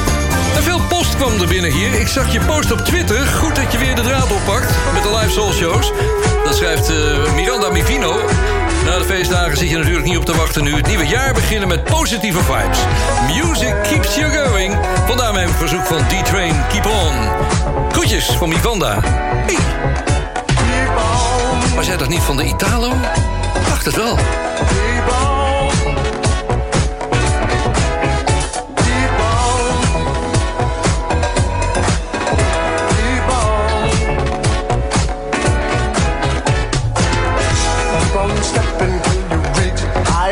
En 0.56 0.62
veel 0.62 0.80
post 0.88 1.16
kwam 1.16 1.40
er 1.40 1.48
binnen 1.48 1.72
hier. 1.72 1.94
Ik 1.94 2.08
zag 2.08 2.32
je 2.32 2.40
post 2.40 2.72
op 2.72 2.78
Twitter. 2.78 3.26
Goed 3.26 3.56
dat 3.56 3.72
je 3.72 3.78
weer 3.78 3.94
de 3.94 4.02
draad 4.02 4.32
oppakt 4.32 4.74
met 4.92 5.02
de 5.02 5.16
live 5.16 5.30
Soul 5.30 5.52
Shows. 5.52 5.92
Dat 6.44 6.56
schrijft 6.56 6.88
eh, 6.88 7.34
Miranda 7.34 7.70
Mivino. 7.70 8.20
Na 8.84 8.98
de 8.98 9.04
feestdagen 9.04 9.56
zit 9.56 9.70
je 9.70 9.76
natuurlijk 9.76 10.06
niet 10.06 10.16
op 10.16 10.24
te 10.24 10.36
wachten 10.36 10.64
nu. 10.64 10.74
Het 10.74 10.86
nieuwe 10.86 11.06
jaar 11.06 11.34
beginnen 11.34 11.68
met 11.68 11.84
positieve 11.84 12.40
vibes. 12.42 12.78
Music 13.34 13.74
keeps 13.82 14.14
you 14.14 14.32
going. 14.32 14.78
Vandaar 15.06 15.32
mijn 15.32 15.48
verzoek 15.48 15.86
van 15.86 15.98
D-Train 16.06 16.54
Keep 16.68 16.86
On. 16.86 17.12
Groetjes 17.92 18.24
van 18.24 18.48
Miranda. 18.48 18.98
Hey. 19.02 19.56
Was 21.74 21.86
jij 21.86 21.96
dat 21.96 22.08
niet 22.08 22.22
van 22.22 22.36
de 22.36 22.44
Italo? 22.44 22.92
Dacht 23.68 23.84
het 23.84 23.96
wel. 23.96 24.18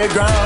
playground. 0.06 0.43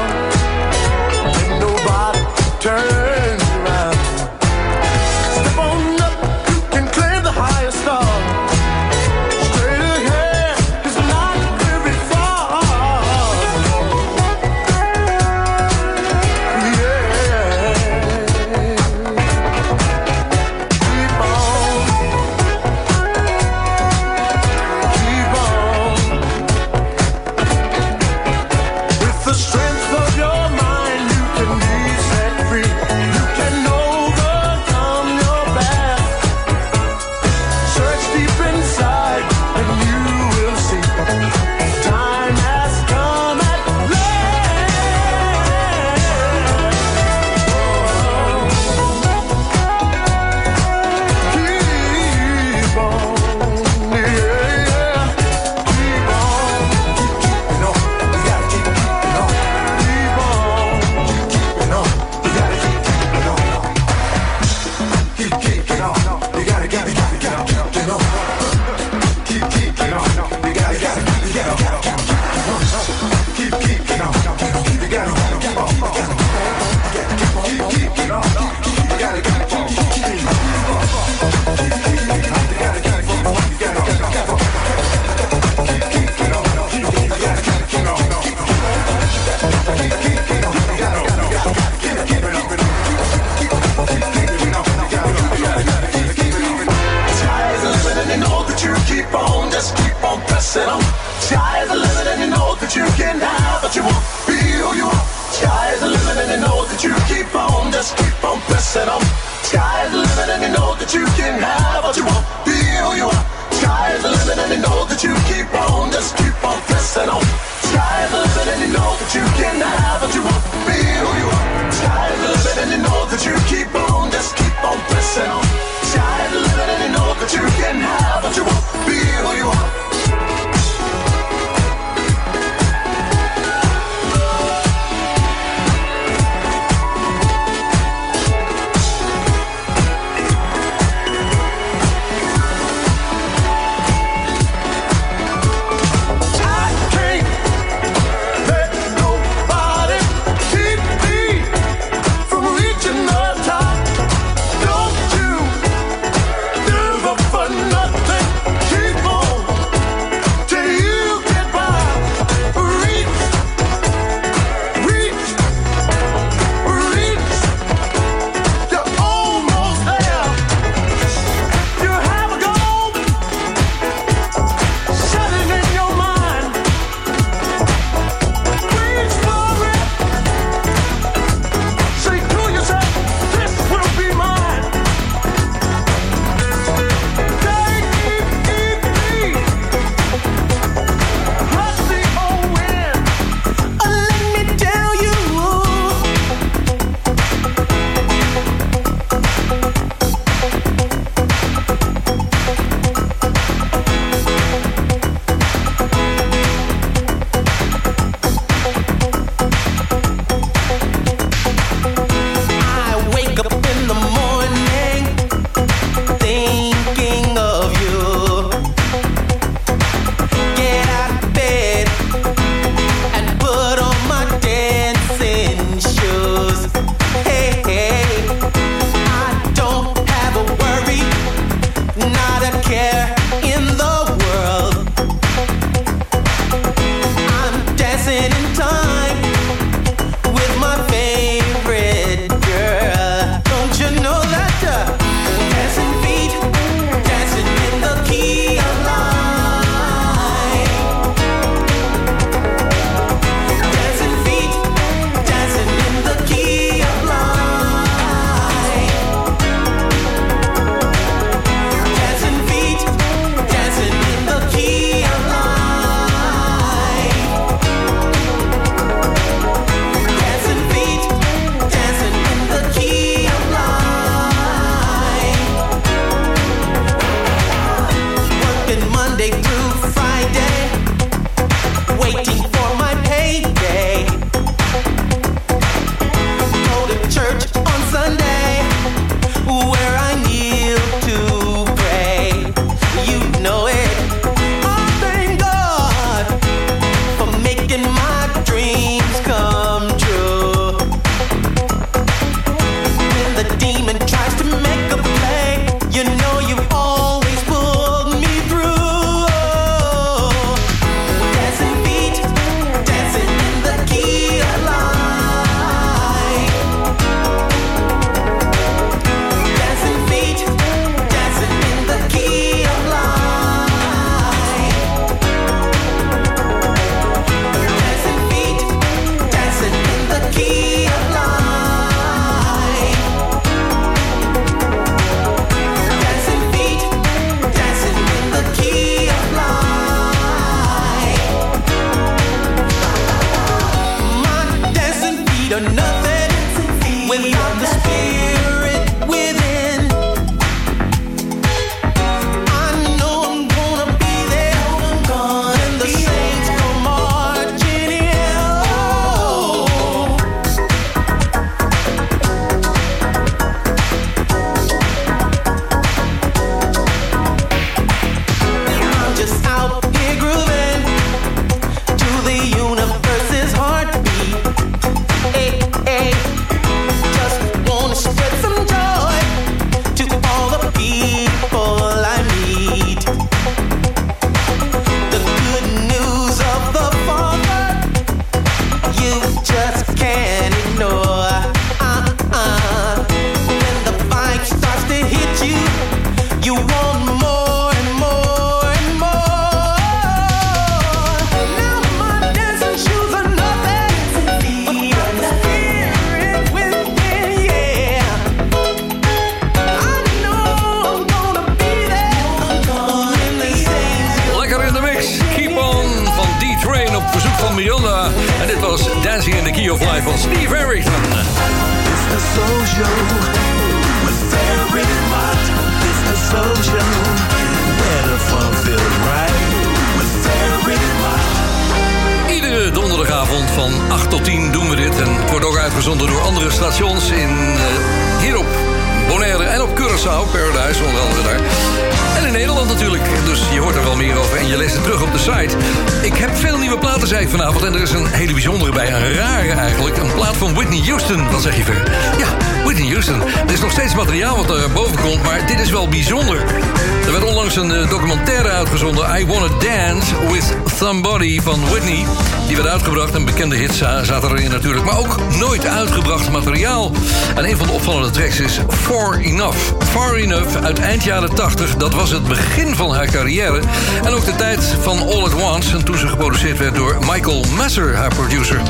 Uitgebracht. 462.89 463.15
Een 463.15 463.25
bekende 463.25 463.57
hit 463.57 463.75
za- 463.75 464.05
zaten 464.05 464.31
erin 464.31 464.51
natuurlijk. 464.51 464.85
Maar 464.85 464.99
ook 464.99 465.17
nooit 465.39 465.67
uitgebracht 465.67 466.31
materiaal. 466.31 466.91
En 467.37 467.45
een 467.45 467.57
van 467.57 467.67
de 467.67 467.73
opvallende 467.73 468.11
tracks 468.11 468.41
is 468.41 468.59
Far 468.69 469.19
Enough. 469.19 469.57
Far 469.91 470.15
Enough 470.15 470.57
uit 470.63 470.79
eind 470.79 471.03
jaren 471.05 471.35
80. 471.35 471.75
Dat 471.77 471.95
was 471.95 472.11
het 472.11 472.29
begin 472.29 472.75
van 472.75 472.95
haar 472.95 473.07
carrière. 473.07 473.61
En 474.05 474.13
ook 474.13 474.25
de 474.25 474.35
tijd 474.37 474.75
van 474.83 474.99
All 474.99 475.23
At 475.23 475.35
Once. 475.35 475.77
En 475.77 475.85
toen 475.85 475.99
ze 475.99 476.09
geproduceerd 476.09 476.59
werd 476.59 476.75
door 476.75 476.97
Michael 477.13 477.45
Messer, 477.57 477.97
haar 477.97 478.15
producer. 478.15 478.61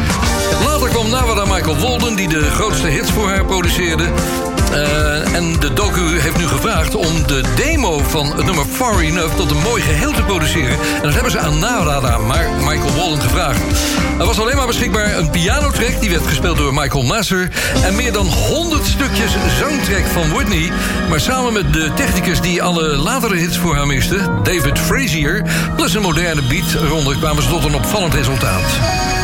Later 0.65 0.89
kwam 0.89 1.11
Nawada 1.11 1.45
Michael 1.45 1.77
Walden, 1.79 2.17
die 2.17 2.29
de 2.29 2.51
grootste 2.51 2.87
hits 2.87 3.11
voor 3.11 3.29
haar 3.29 3.45
produceerde. 3.45 4.05
Eh, 4.73 5.35
en 5.35 5.61
de 5.61 5.73
docu 5.73 6.21
heeft 6.21 6.37
nu 6.37 6.47
gevraagd 6.47 6.95
om 6.95 7.27
de 7.27 7.43
demo 7.57 7.99
van 8.09 8.27
het 8.37 8.45
nummer 8.45 8.65
Far 8.65 8.99
Enough 9.01 9.37
tot 9.37 9.51
een 9.51 9.63
mooi 9.63 9.83
geheel 9.83 10.13
te 10.13 10.23
produceren. 10.23 10.79
En 10.97 11.03
dat 11.03 11.15
hebben 11.15 11.31
ze 11.31 11.39
aan 11.39 11.59
Narada, 11.59 12.19
maar 12.19 12.49
Michael 12.59 12.95
Wallen 12.97 13.21
gevraagd. 13.21 13.61
Er 14.19 14.27
was 14.27 14.41
alleen 14.41 14.57
maar 14.57 14.67
beschikbaar 14.67 15.19
een 15.19 15.31
pianotrack, 15.31 16.01
die 16.01 16.11
werd 16.11 16.27
gespeeld 16.27 16.57
door 16.57 16.75
Michael 16.75 17.05
Nasser. 17.05 17.51
En 17.85 17.97
meer 17.97 18.13
dan 18.13 18.27
100 18.27 18.87
stukjes 18.87 19.37
zangtrack 19.59 20.07
van 20.07 20.33
Whitney. 20.33 20.73
Maar 21.09 21.21
samen 21.21 21.53
met 21.53 21.73
de 21.73 21.91
technicus 21.95 22.41
die 22.41 22.63
alle 22.63 22.97
latere 22.97 23.37
hits 23.37 23.59
voor 23.59 23.77
haar 23.77 23.87
miste, 23.87 24.41
David 24.43 24.79
Frazier, 24.79 25.43
plus 25.77 25.95
een 25.95 26.03
moderne 26.03 26.43
beat 26.43 26.83
eronder, 26.83 27.17
kwamen 27.17 27.43
ze 27.43 27.49
tot 27.49 27.65
een 27.65 27.75
opvallend 27.75 28.15
resultaat. 28.15 29.18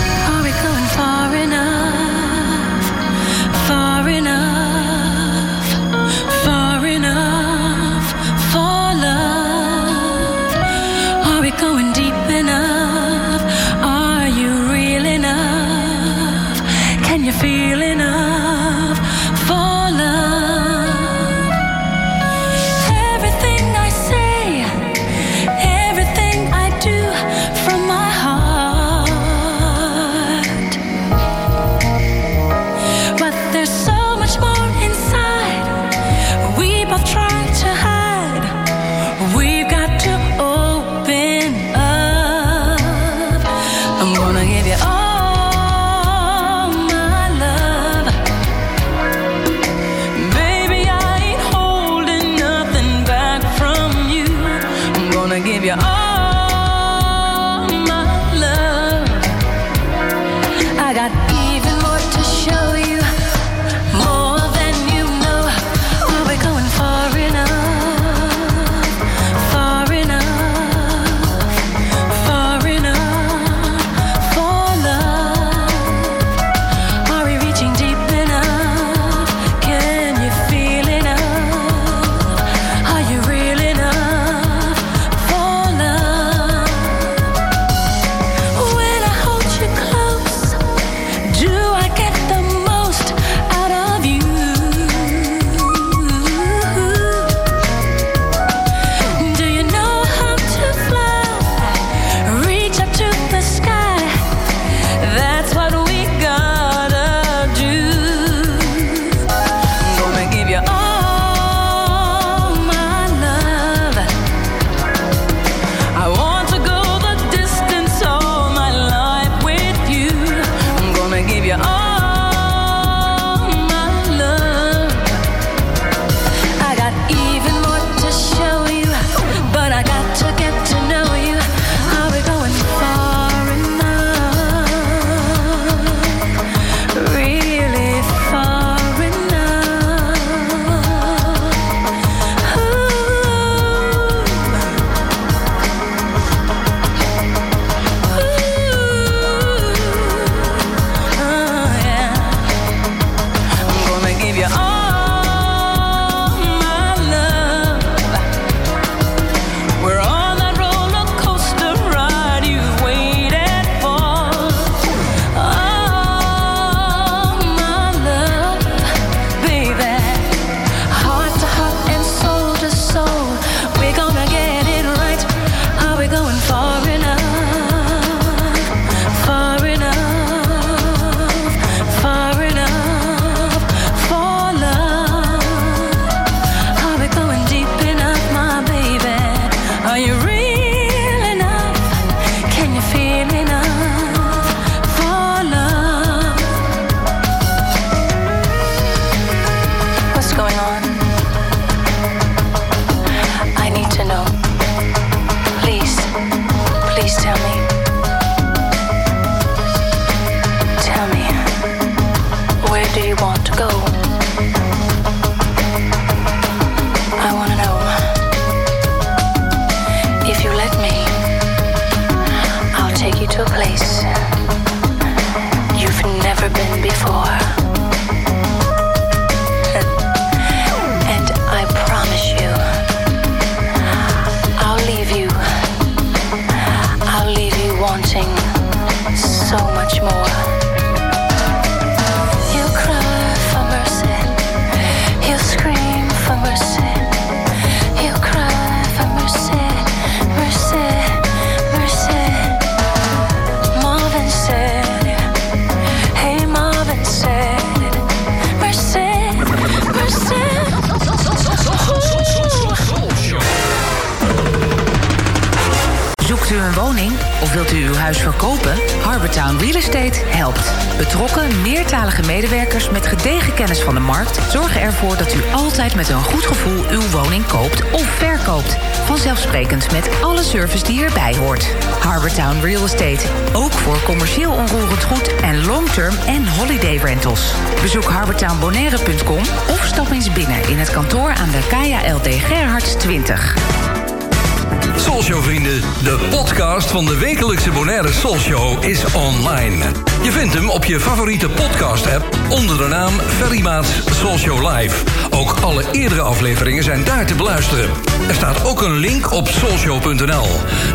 Op 309.31 309.49
soulshow.nl. 309.49 310.47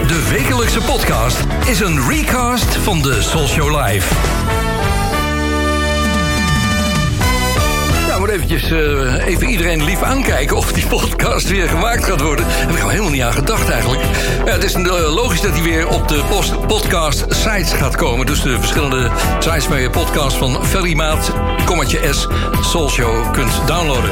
De 0.07 0.27
wekelijkse 0.31 0.81
podcast 0.81 1.43
is 1.65 1.79
een 1.79 2.09
recast 2.09 2.75
van 2.75 3.01
de 3.01 3.21
Soulshow 3.21 3.85
Live. 3.85 4.68
Eh, 8.53 9.25
even 9.27 9.47
iedereen 9.49 9.83
lief 9.83 10.01
aankijken 10.01 10.57
of 10.57 10.71
die 10.71 10.85
podcast 10.87 11.47
weer 11.49 11.69
gemaakt 11.69 12.03
gaat 12.05 12.21
worden. 12.21 12.45
Daar 12.47 12.59
heb 12.59 12.75
ik 12.75 12.81
al 12.83 12.89
helemaal 12.89 13.11
niet 13.11 13.21
aan 13.21 13.33
gedacht 13.33 13.69
eigenlijk. 13.69 14.01
Het 14.45 14.63
is 14.63 14.73
eh, 14.73 14.83
logisch 15.15 15.41
dat 15.41 15.51
hij 15.51 15.61
weer 15.63 15.87
op 15.87 16.07
de 16.07 16.21
post- 16.29 16.67
podcast 16.67 17.25
sites 17.29 17.71
gaat 17.71 17.95
komen. 17.95 18.25
Dus 18.25 18.41
de 18.41 18.59
verschillende 18.59 19.09
sites 19.39 19.67
waar 19.67 19.79
je 19.79 19.89
podcast 19.89 20.37
van 20.37 20.65
Ferrymaat, 20.65 21.31
kommetje 21.65 21.99
S, 22.13 22.27
Soulshow 22.61 23.31
kunt 23.33 23.51
downloaden. 23.65 24.09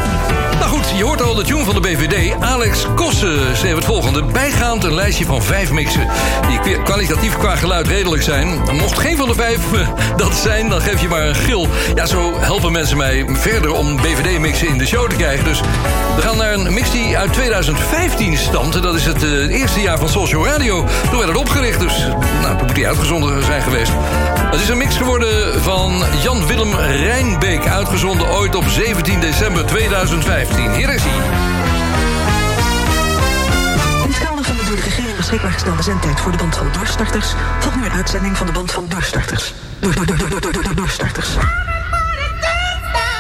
Nou 0.60 0.70
goed, 0.72 0.86
je 0.98 1.04
hoort 1.04 1.22
al 1.22 1.36
de 1.36 1.44
tune 1.44 1.64
van 1.64 1.74
de 1.74 1.80
BVD. 1.82 2.34
Alex 2.40 2.86
Kossen 2.96 3.58
schreef 3.58 3.76
het 3.76 3.86
volgende. 3.86 4.24
Bijgaand 4.24 4.84
een 4.84 4.94
lijstje 4.94 5.26
van 5.26 5.44
vijf 5.44 5.72
mixen... 5.72 6.08
die 6.48 6.60
kwa- 6.60 6.84
kwalitatief 6.84 7.38
qua 7.38 7.56
geluid 7.56 7.88
redelijk 7.88 8.24
zijn. 8.24 8.48
Mocht 8.72 9.00
geen 9.00 9.18
van 9.18 9.28
de 9.28 9.34
vijf 9.34 9.74
eh, 9.74 9.88
dat 10.18 10.36
zijn, 10.36 10.70
dan 10.70 10.82
geef 10.82 11.02
je 11.02 11.08
maar 11.08 11.28
een 11.28 11.36
gil. 11.36 11.68
Ja, 11.96 12.06
zo 12.06 12.34
helpen 12.40 12.72
mensen 12.72 12.98
mij 12.98 13.26
verder 13.30 13.72
om 13.74 14.02
BVD-mixen 14.28 14.68
in 14.68 14.78
de 14.78 14.86
show 14.86 15.10
te 15.10 15.16
krijgen. 15.16 15.46
Dus 15.46 15.62
we 16.16 16.22
gaan 16.22 16.38
naar 16.38 16.54
een 16.54 16.74
mix 16.74 16.92
die 16.92 17.18
uit 17.18 17.34
2015 17.34 18.38
stamt. 18.38 18.82
Dat 18.82 18.96
is 18.96 19.06
het 19.06 19.24
eh, 19.24 19.60
eerste 19.60 19.82
jaar 19.82 19.98
van 19.98 20.10
Social 20.10 20.46
Radio. 20.46 20.86
Toen 21.10 21.18
werd 21.18 21.28
het 21.28 21.38
opgericht, 21.38 21.80
dus 21.80 21.98
nou, 22.42 22.58
toen 22.58 22.66
moet 22.66 22.76
die 22.76 22.88
uitgezonden 22.88 23.44
zijn 23.44 23.62
geweest. 23.62 23.92
Het 24.52 24.62
is 24.62 24.70
een 24.70 24.78
mix 24.78 24.98
geworden 24.98 25.62
van 25.62 26.04
Jan-Willem 26.22 26.76
Rijnbeek... 26.76 27.68
uitgezonden 27.68 28.28
ooit 28.28 28.56
op 28.56 28.64
17 28.64 29.20
december 29.20 29.66
2015. 29.66 30.74
Hier 30.74 30.94
is 30.94 31.02
hij. 31.04 31.56
Door 34.68 34.76
de 34.76 34.82
regering 34.82 35.16
beschikbaar 35.16 35.52
gestelde 35.52 35.84
zendtijd 35.84 36.20
voor 36.20 36.32
de 36.32 36.38
band 36.38 36.56
van 36.56 36.68
doorstarters... 36.72 37.34
volgt 37.60 37.78
nu 37.78 37.86
een 37.86 37.92
uitzending 37.92 38.38
van 38.38 38.46
de 38.46 38.52
band 38.52 38.72
van 38.72 38.86
doorstarters. 38.88 39.54
Door, 39.80 39.96
door, 39.96 40.06
door, 40.06 40.18
door, 40.18 40.30
door, 40.30 40.52
door, 40.52 40.64
door, 40.64 40.76
doorstarters. 40.76 41.28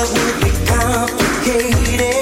love 0.00 0.12
would 0.14 0.44
be 0.44 0.50
complicated. 0.66 2.19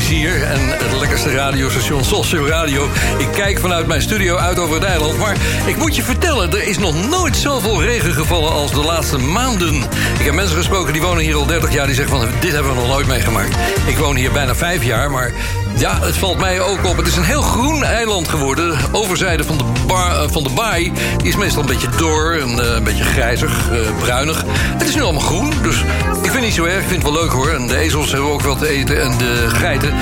Hier. 0.00 0.42
En 0.42 0.60
het 0.68 1.00
lekkerste 1.00 1.30
radiostation 1.30 2.04
Soulshow 2.04 2.48
Radio. 2.48 2.88
Ik 3.18 3.28
kijk 3.32 3.58
vanuit 3.58 3.86
mijn 3.86 4.02
studio 4.02 4.36
uit 4.36 4.58
over 4.58 4.74
het 4.74 4.84
eiland. 4.84 5.18
Maar 5.18 5.36
ik 5.66 5.76
moet 5.76 5.96
je 5.96 6.02
vertellen, 6.02 6.50
er 6.52 6.68
is 6.68 6.78
nog 6.78 7.08
nooit 7.08 7.36
zoveel 7.36 7.82
regen 7.82 8.12
gevallen 8.12 8.52
als 8.52 8.72
de 8.72 8.82
laatste 8.82 9.18
maanden. 9.18 9.74
Ik 10.18 10.24
heb 10.24 10.34
mensen 10.34 10.56
gesproken 10.56 10.92
die 10.92 11.02
wonen 11.02 11.22
hier 11.22 11.34
al 11.34 11.46
30 11.46 11.72
jaar. 11.72 11.86
Die 11.86 11.94
zeggen 11.94 12.18
van, 12.18 12.28
dit 12.40 12.52
hebben 12.52 12.74
we 12.74 12.78
nog 12.78 12.88
nooit 12.88 13.06
meegemaakt. 13.06 13.56
Ik 13.86 13.96
woon 13.96 14.16
hier 14.16 14.32
bijna 14.32 14.54
5 14.54 14.84
jaar, 14.84 15.10
maar 15.10 15.32
ja, 15.76 15.98
het 16.00 16.16
valt 16.16 16.38
mij 16.38 16.60
ook 16.60 16.84
op. 16.84 16.96
Het 16.96 17.06
is 17.06 17.16
een 17.16 17.24
heel 17.24 17.42
groen 17.42 17.84
eiland 17.84 18.28
geworden. 18.28 18.70
De 18.70 18.98
overzijde 18.98 19.44
van 19.44 19.58
de, 19.58 19.64
eh, 19.88 20.22
van 20.30 20.42
de 20.42 20.50
baai 20.50 20.92
is 21.22 21.36
meestal 21.36 21.60
een 21.60 21.68
beetje 21.68 21.88
door. 21.96 22.32
En, 22.32 22.60
eh, 22.60 22.74
een 22.74 22.84
beetje 22.84 23.04
grijzig, 23.04 23.70
eh, 23.70 23.78
bruinig. 23.98 24.44
Het 24.48 24.88
is 24.88 24.94
nu 24.94 25.02
allemaal 25.02 25.20
groen, 25.20 25.52
dus 25.62 25.76
ik 25.76 26.20
vind 26.22 26.34
het 26.34 26.42
niet 26.42 26.54
zo 26.54 26.64
erg. 26.64 26.80
Ik 26.80 26.88
vind 26.88 27.02
het 27.02 27.12
wel 27.12 27.22
leuk 27.22 27.32
hoor. 27.32 27.48
En 27.48 27.66
de 27.66 27.76
ezels 27.76 28.12
hebben 28.12 28.30
ook 28.30 28.42
wel 28.42 28.56
te 28.56 28.68
eten 28.68 29.02
en 29.02 29.18
de 29.18 29.44
geiten. 29.48 29.92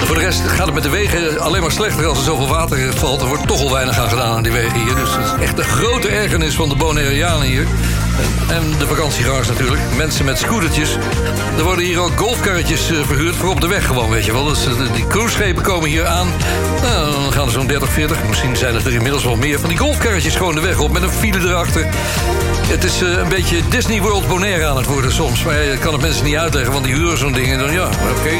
En 0.00 0.06
voor 0.06 0.14
de 0.14 0.20
rest 0.20 0.40
gaat 0.40 0.64
het 0.64 0.74
met 0.74 0.82
de 0.82 0.88
wegen 0.88 1.40
alleen 1.40 1.60
maar 1.60 1.72
slechter 1.72 2.06
als 2.06 2.18
er 2.18 2.24
zoveel 2.24 2.48
water 2.48 2.92
valt. 2.94 3.20
Er 3.20 3.26
wordt 3.26 3.46
toch 3.46 3.60
al 3.60 3.72
weinig 3.72 3.98
aan 3.98 4.08
gedaan 4.08 4.36
aan 4.36 4.42
die 4.42 4.52
wegen 4.52 4.80
hier. 4.80 4.94
Dus 4.94 5.16
het 5.16 5.24
is 5.24 5.44
echt 5.46 5.58
een 5.58 5.64
grote 5.64 6.08
ergernis 6.08 6.54
van 6.54 6.68
de 6.68 6.76
Bonaireanen 6.76 7.46
hier. 7.46 7.66
En, 8.48 8.78
de 8.78 8.86
vakantiegangers 8.86 9.48
natuurlijk. 9.48 9.80
Mensen 9.96 10.24
met 10.24 10.38
scootertjes. 10.38 10.96
Er 11.56 11.64
worden 11.64 11.84
hier 11.84 12.00
ook 12.00 12.18
golfkarretjes 12.18 12.90
eh, 12.90 12.96
verhuurd 13.06 13.36
voor 13.36 13.48
op 13.48 13.60
de 13.60 13.66
weg 13.66 13.86
gewoon, 13.86 14.10
weet 14.10 14.24
je 14.24 14.32
wel. 14.32 14.44
Dus 14.44 14.66
eh, 14.66 14.72
die 14.92 15.06
cruiseschepen 15.06 15.62
komen 15.62 15.88
hier 15.88 16.06
aan. 16.06 16.28
Nou, 16.82 17.12
dan 17.12 17.32
gaan 17.32 17.46
er 17.46 17.52
zo'n 17.52 17.66
30, 17.66 17.92
40, 17.92 18.24
misschien 18.28 18.56
zijn 18.56 18.74
het 18.74 18.86
er 18.86 18.92
inmiddels 18.92 19.24
wel 19.24 19.36
meer... 19.36 19.60
van 19.60 19.68
die 19.68 19.78
golfkarretjes 19.78 20.36
gewoon 20.36 20.54
de 20.54 20.60
weg 20.60 20.78
op 20.78 20.92
met 20.92 21.02
een 21.02 21.10
file 21.10 21.48
erachter. 21.48 21.86
Het 22.68 22.84
is 22.84 23.02
eh, 23.02 23.08
een 23.08 23.28
beetje 23.28 23.60
Disney 23.68 24.00
World 24.00 24.28
Bonaire 24.28 24.66
aan 24.66 24.76
het 24.76 24.86
worden 24.86 25.12
soms. 25.12 25.42
Maar 25.42 25.62
ik 25.62 25.80
kan 25.80 25.92
het 25.92 26.02
mensen 26.02 26.24
niet 26.24 26.36
uitleggen, 26.36 26.72
want 26.72 26.84
die 26.84 26.94
huren 26.94 27.18
zo'n 27.18 27.32
ding. 27.32 27.52
En 27.52 27.58
dan 27.58 27.72
ja, 27.72 27.88
oké. 28.18 28.36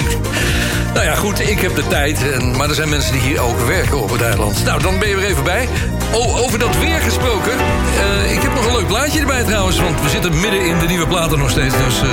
Nou 0.94 1.04
ja, 1.04 1.14
goed, 1.14 1.48
ik 1.48 1.60
heb 1.60 1.74
de 1.74 1.86
tijd. 1.86 2.32
En, 2.32 2.56
maar 2.56 2.68
er 2.68 2.74
zijn 2.74 2.88
mensen 2.88 3.12
die 3.12 3.20
hier 3.20 3.40
ook 3.40 3.60
werken 3.60 4.00
op 4.02 4.10
het. 4.10 4.64
Nou, 4.64 4.82
dan 4.82 4.98
ben 4.98 5.08
je 5.08 5.14
er 5.14 5.24
even 5.24 5.44
bij. 5.44 5.68
Oh, 6.12 6.42
over 6.42 6.58
dat 6.58 6.78
weer 6.78 7.00
gesproken. 7.00 7.52
eh, 8.00 8.32
ik 8.32 8.42
heb 8.42 8.54
nog 8.54 8.66
een 8.66 8.72
leuk 8.76 8.86
plaatje 8.86 9.20
erbij 9.20 9.42
trouwens. 9.42 9.80
Want 9.80 10.00
we 10.02 10.08
zitten 10.08 10.40
midden 10.40 10.66
in 10.66 10.78
de 10.78 10.86
nieuwe 10.86 11.06
platen 11.06 11.38
nog 11.38 11.50
steeds. 11.50 11.74
Dus 11.76 12.00
eh, 12.02 12.08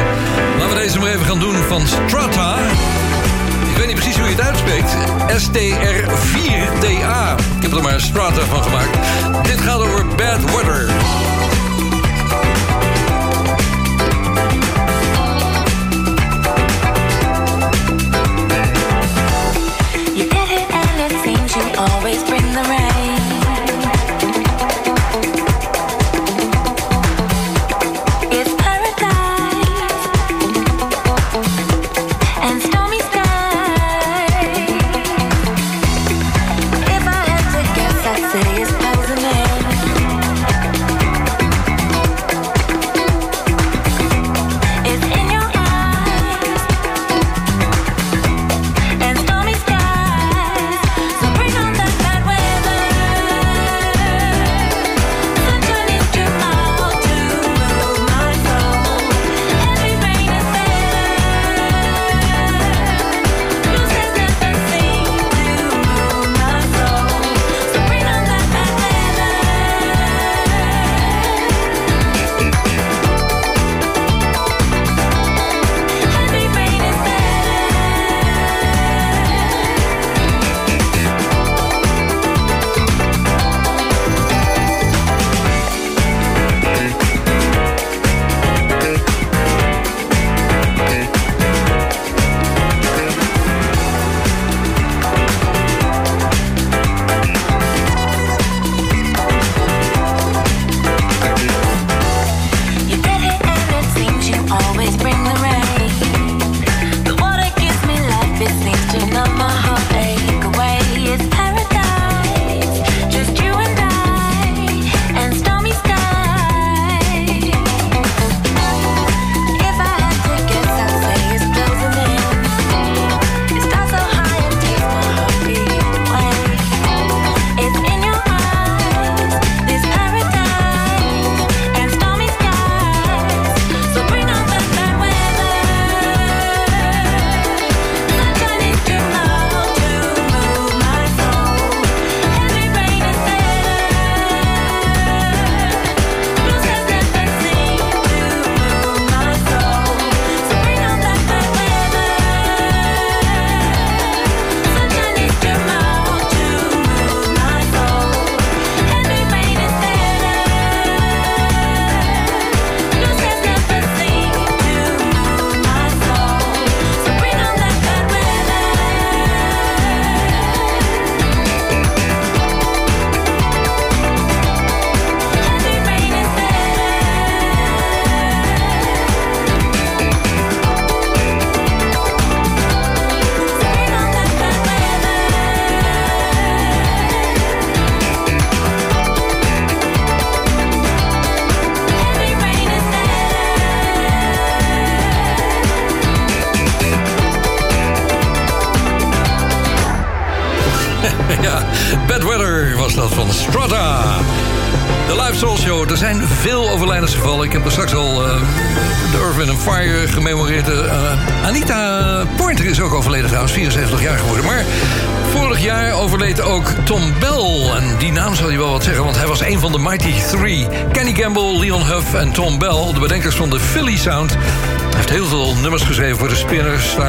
laten 0.58 0.76
we 0.76 0.82
deze 0.84 1.00
maar 1.00 1.10
even 1.10 1.26
gaan 1.26 1.40
doen 1.40 1.56
van 1.56 1.88
Strata. 1.88 2.56
Ik 3.70 3.78
weet 3.78 3.88
niet 3.88 3.96
precies 3.96 4.18
hoe 4.18 4.30
je 4.30 4.36
het 4.36 4.46
uitspreekt. 4.46 4.96
S-T-R-4-T-A. 5.38 7.36
Ik 7.56 7.62
heb 7.62 7.74
er 7.74 7.82
maar 7.82 8.02
Strata 8.02 8.42
van 8.50 8.64
gemaakt. 8.64 8.98
Dit 9.48 9.62
gaat 9.62 9.80
over 9.80 10.06
Bad 10.08 10.44
Weather. 10.56 10.90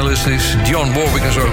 Is. 0.08 0.56
John 0.64 0.92
Warwick 0.92 1.22
en 1.22 1.32
zo. 1.32 1.48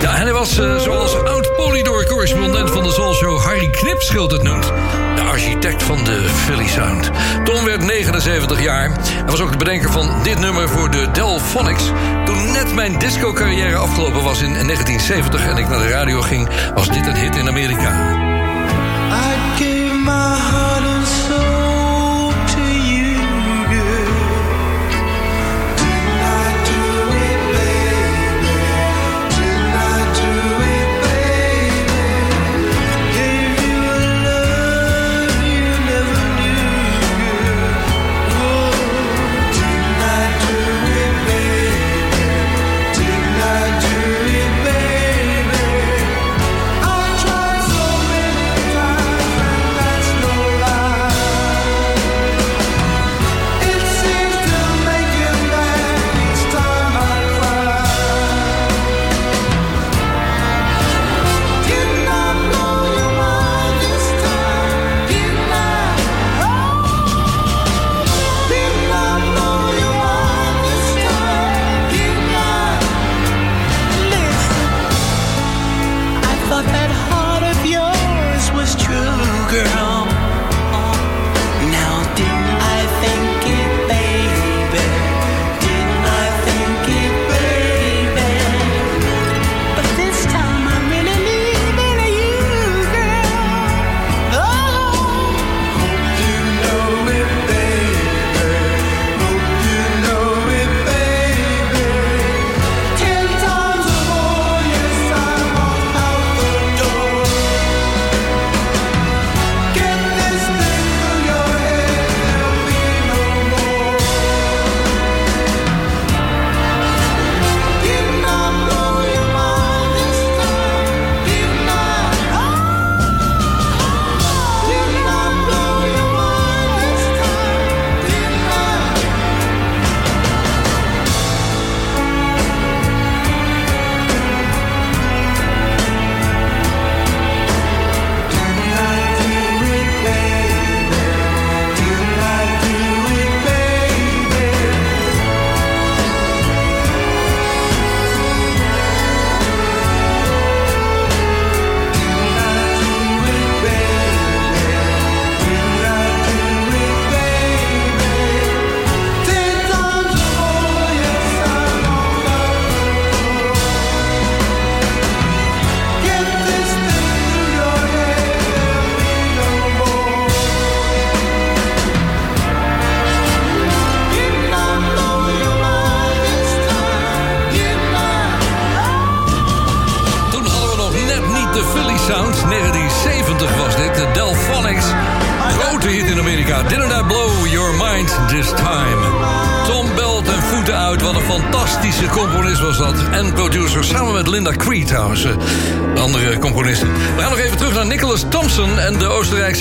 Ja, 0.00 0.16
en 0.16 0.22
hij 0.22 0.32
was, 0.32 0.58
eh, 0.58 0.78
zoals 0.78 1.22
oud-Polydor-correspondent 1.24 2.70
van 2.70 2.82
de 2.82 2.92
soulshow 2.92 3.38
Harry 3.38 3.70
Knipschild 3.70 4.30
het 4.30 4.42
noemt, 4.42 4.72
de 5.14 5.22
architect 5.22 5.82
van 5.82 6.04
de 6.04 6.28
Philly 6.44 6.68
Sound. 6.68 7.10
Tom 7.44 7.64
werd 7.64 7.84
79 7.84 8.62
jaar. 8.62 8.90
Hij 9.00 9.24
was 9.26 9.40
ook 9.40 9.52
de 9.52 9.58
bedenker 9.58 9.90
van 9.90 10.22
dit 10.22 10.38
nummer 10.38 10.68
voor 10.68 10.90
de 10.90 11.10
Delphonics. 11.12 11.84
Toen 12.24 12.52
net 12.52 12.74
mijn 12.74 12.98
disco-carrière 12.98 13.76
afgelopen 13.76 14.22
was 14.22 14.42
in 14.42 14.52
1970... 14.52 15.46
en 15.46 15.56
ik 15.56 15.68
naar 15.68 15.78
de 15.78 15.88
radio 15.88 16.20
ging, 16.20 16.48
was 16.74 16.88
dit 16.88 17.06
een 17.06 17.16
hit 17.16 17.36
in 17.36 17.48
Amerika. 17.48 18.39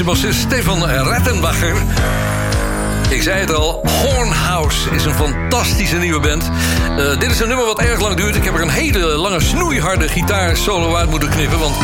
bassist 0.09 0.39
Stefan 0.39 0.83
Rettenbacher. 0.85 1.75
Ik 3.09 3.21
zei 3.21 3.39
het 3.39 3.53
al, 3.53 3.87
Hornhouse 3.87 4.89
is 4.89 5.05
een 5.05 5.13
fantastische 5.13 5.97
nieuwe 5.97 6.19
band. 6.19 6.51
Eh, 6.97 7.19
dit 7.19 7.31
is 7.31 7.39
een 7.39 7.47
nummer 7.47 7.65
wat 7.65 7.79
erg 7.79 7.99
lang 7.99 8.15
duurt. 8.15 8.35
Ik 8.35 8.43
heb 8.43 8.55
er 8.55 8.61
een 8.61 8.69
hele 8.69 8.99
lange 8.99 9.39
snoeiharde 9.39 10.07
gitaar 10.07 10.57
solo 10.57 10.95
uit 10.95 11.09
moeten 11.09 11.29
knippen... 11.29 11.59
want 11.59 11.75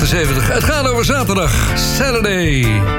Het 0.00 0.64
gaat 0.64 0.88
over 0.88 1.04
zaterdag. 1.04 1.78
Saturday. 1.78 2.93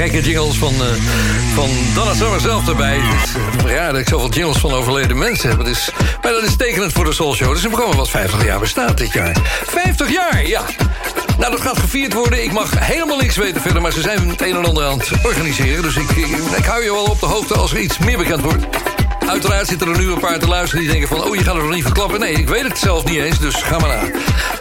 Gekke 0.00 0.20
jingles 0.20 0.56
van, 0.56 0.74
eh, 0.74 0.86
van 1.54 1.68
Donna 1.94 2.14
Summer 2.14 2.40
zelf 2.40 2.68
erbij. 2.68 2.96
Is 2.96 3.32
raar 3.64 3.92
dat 3.92 4.00
ik 4.00 4.08
zoveel 4.08 4.28
jingles 4.28 4.56
van 4.56 4.72
overleden 4.72 5.18
mensen 5.18 5.50
heb. 5.50 5.66
Is, 5.66 5.90
maar 6.22 6.32
dat 6.32 6.42
is 6.42 6.56
tekenend 6.56 6.92
voor 6.92 7.04
de 7.04 7.12
Soul 7.12 7.34
Show. 7.34 7.56
Is 7.56 7.62
een 7.62 7.70
programma 7.70 7.96
wat 7.96 8.10
50 8.10 8.44
jaar 8.44 8.58
bestaat 8.58 8.98
dit 8.98 9.12
jaar. 9.12 9.36
50 9.66 10.10
jaar, 10.10 10.46
ja. 10.46 10.62
Nou, 11.38 11.50
dat 11.50 11.60
gaat 11.60 11.78
gevierd 11.78 12.12
worden. 12.12 12.42
Ik 12.42 12.52
mag 12.52 12.70
helemaal 12.78 13.16
niks 13.16 13.36
weten 13.36 13.60
verder, 13.60 13.82
maar 13.82 13.92
ze 13.92 14.00
zijn 14.00 14.28
het 14.28 14.40
een 14.40 14.56
en 14.56 14.64
ander 14.64 14.84
aan 14.84 14.98
het 14.98 15.10
organiseren. 15.22 15.82
Dus 15.82 15.96
ik, 15.96 16.10
ik, 16.10 16.26
ik 16.56 16.64
hou 16.64 16.84
je 16.84 16.92
wel 16.92 17.04
op 17.04 17.20
de 17.20 17.26
hoogte 17.26 17.54
als 17.54 17.72
er 17.72 17.80
iets 17.80 17.98
meer 17.98 18.18
bekend 18.18 18.42
wordt. 18.42 18.64
Uiteraard 19.26 19.68
zitten 19.68 19.88
er 19.88 19.98
nu 19.98 20.10
een 20.12 20.20
paar 20.20 20.38
te 20.38 20.48
luisteren 20.48 20.84
die 20.84 20.92
denken 20.92 21.08
van... 21.08 21.24
oh, 21.24 21.34
je 21.34 21.42
gaat 21.42 21.54
het 21.54 21.62
nog 21.62 21.74
niet 21.74 21.84
verklappen. 21.84 22.20
Nee, 22.20 22.32
ik 22.32 22.48
weet 22.48 22.62
het 22.62 22.78
zelf 22.78 23.04
niet 23.04 23.18
eens, 23.18 23.38
dus 23.38 23.54
ga 23.54 23.78
maar 23.78 23.88
na. 23.88 24.18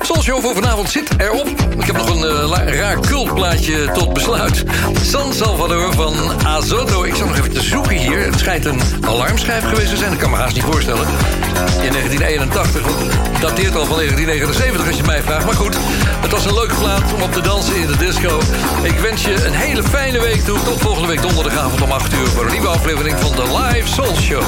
Soul 0.09 0.21
Show 0.21 0.41
voor 0.41 0.53
vanavond 0.53 0.89
zit 0.89 1.09
erop. 1.17 1.47
Ik 1.77 1.85
heb 1.85 1.97
nog 1.97 2.09
een 2.09 2.23
eh, 2.23 2.73
raar 2.79 2.99
cultplaatje 2.99 3.91
tot 3.93 4.13
besluit. 4.13 4.63
San 5.01 5.33
Salvador 5.33 5.93
van 5.93 6.15
Azoto. 6.45 7.03
Ik 7.03 7.15
zal 7.15 7.27
nog 7.27 7.37
even 7.37 7.53
te 7.53 7.61
zoeken 7.61 7.95
hier. 7.95 8.25
Het 8.25 8.39
schijnt 8.39 8.65
een 8.65 8.81
alarmschijf 9.01 9.63
geweest 9.63 9.89
te 9.89 9.97
zijn. 9.97 10.09
Dat 10.09 10.19
kan 10.19 10.29
me 10.29 10.35
haast 10.35 10.55
niet 10.55 10.63
voorstellen. 10.63 11.07
In 11.81 11.91
1981, 11.91 12.81
want 12.81 12.97
het 12.99 13.41
dateert 13.41 13.75
al 13.75 13.85
van 13.85 13.95
1979 13.95 14.87
als 14.87 14.97
je 14.97 15.03
mij 15.03 15.21
vraagt. 15.21 15.45
Maar 15.45 15.55
goed, 15.55 15.77
het 16.21 16.31
was 16.31 16.45
een 16.45 16.53
leuke 16.53 16.75
plaat 16.75 17.13
om 17.13 17.21
op 17.21 17.33
te 17.33 17.41
dansen 17.41 17.75
in 17.75 17.87
de 17.87 17.97
disco. 17.97 18.39
Ik 18.83 18.99
wens 18.99 19.23
je 19.23 19.45
een 19.45 19.53
hele 19.53 19.83
fijne 19.83 20.19
week 20.19 20.41
toe. 20.41 20.57
Tot 20.63 20.81
volgende 20.81 21.07
week 21.07 21.21
donderdagavond 21.21 21.81
om 21.81 21.91
8 21.91 22.13
uur... 22.13 22.27
voor 22.27 22.45
een 22.45 22.51
nieuwe 22.51 22.67
aflevering 22.67 23.19
van 23.19 23.31
de 23.31 23.43
Live 23.57 23.87
Soul 23.87 24.15
Show. 24.15 24.43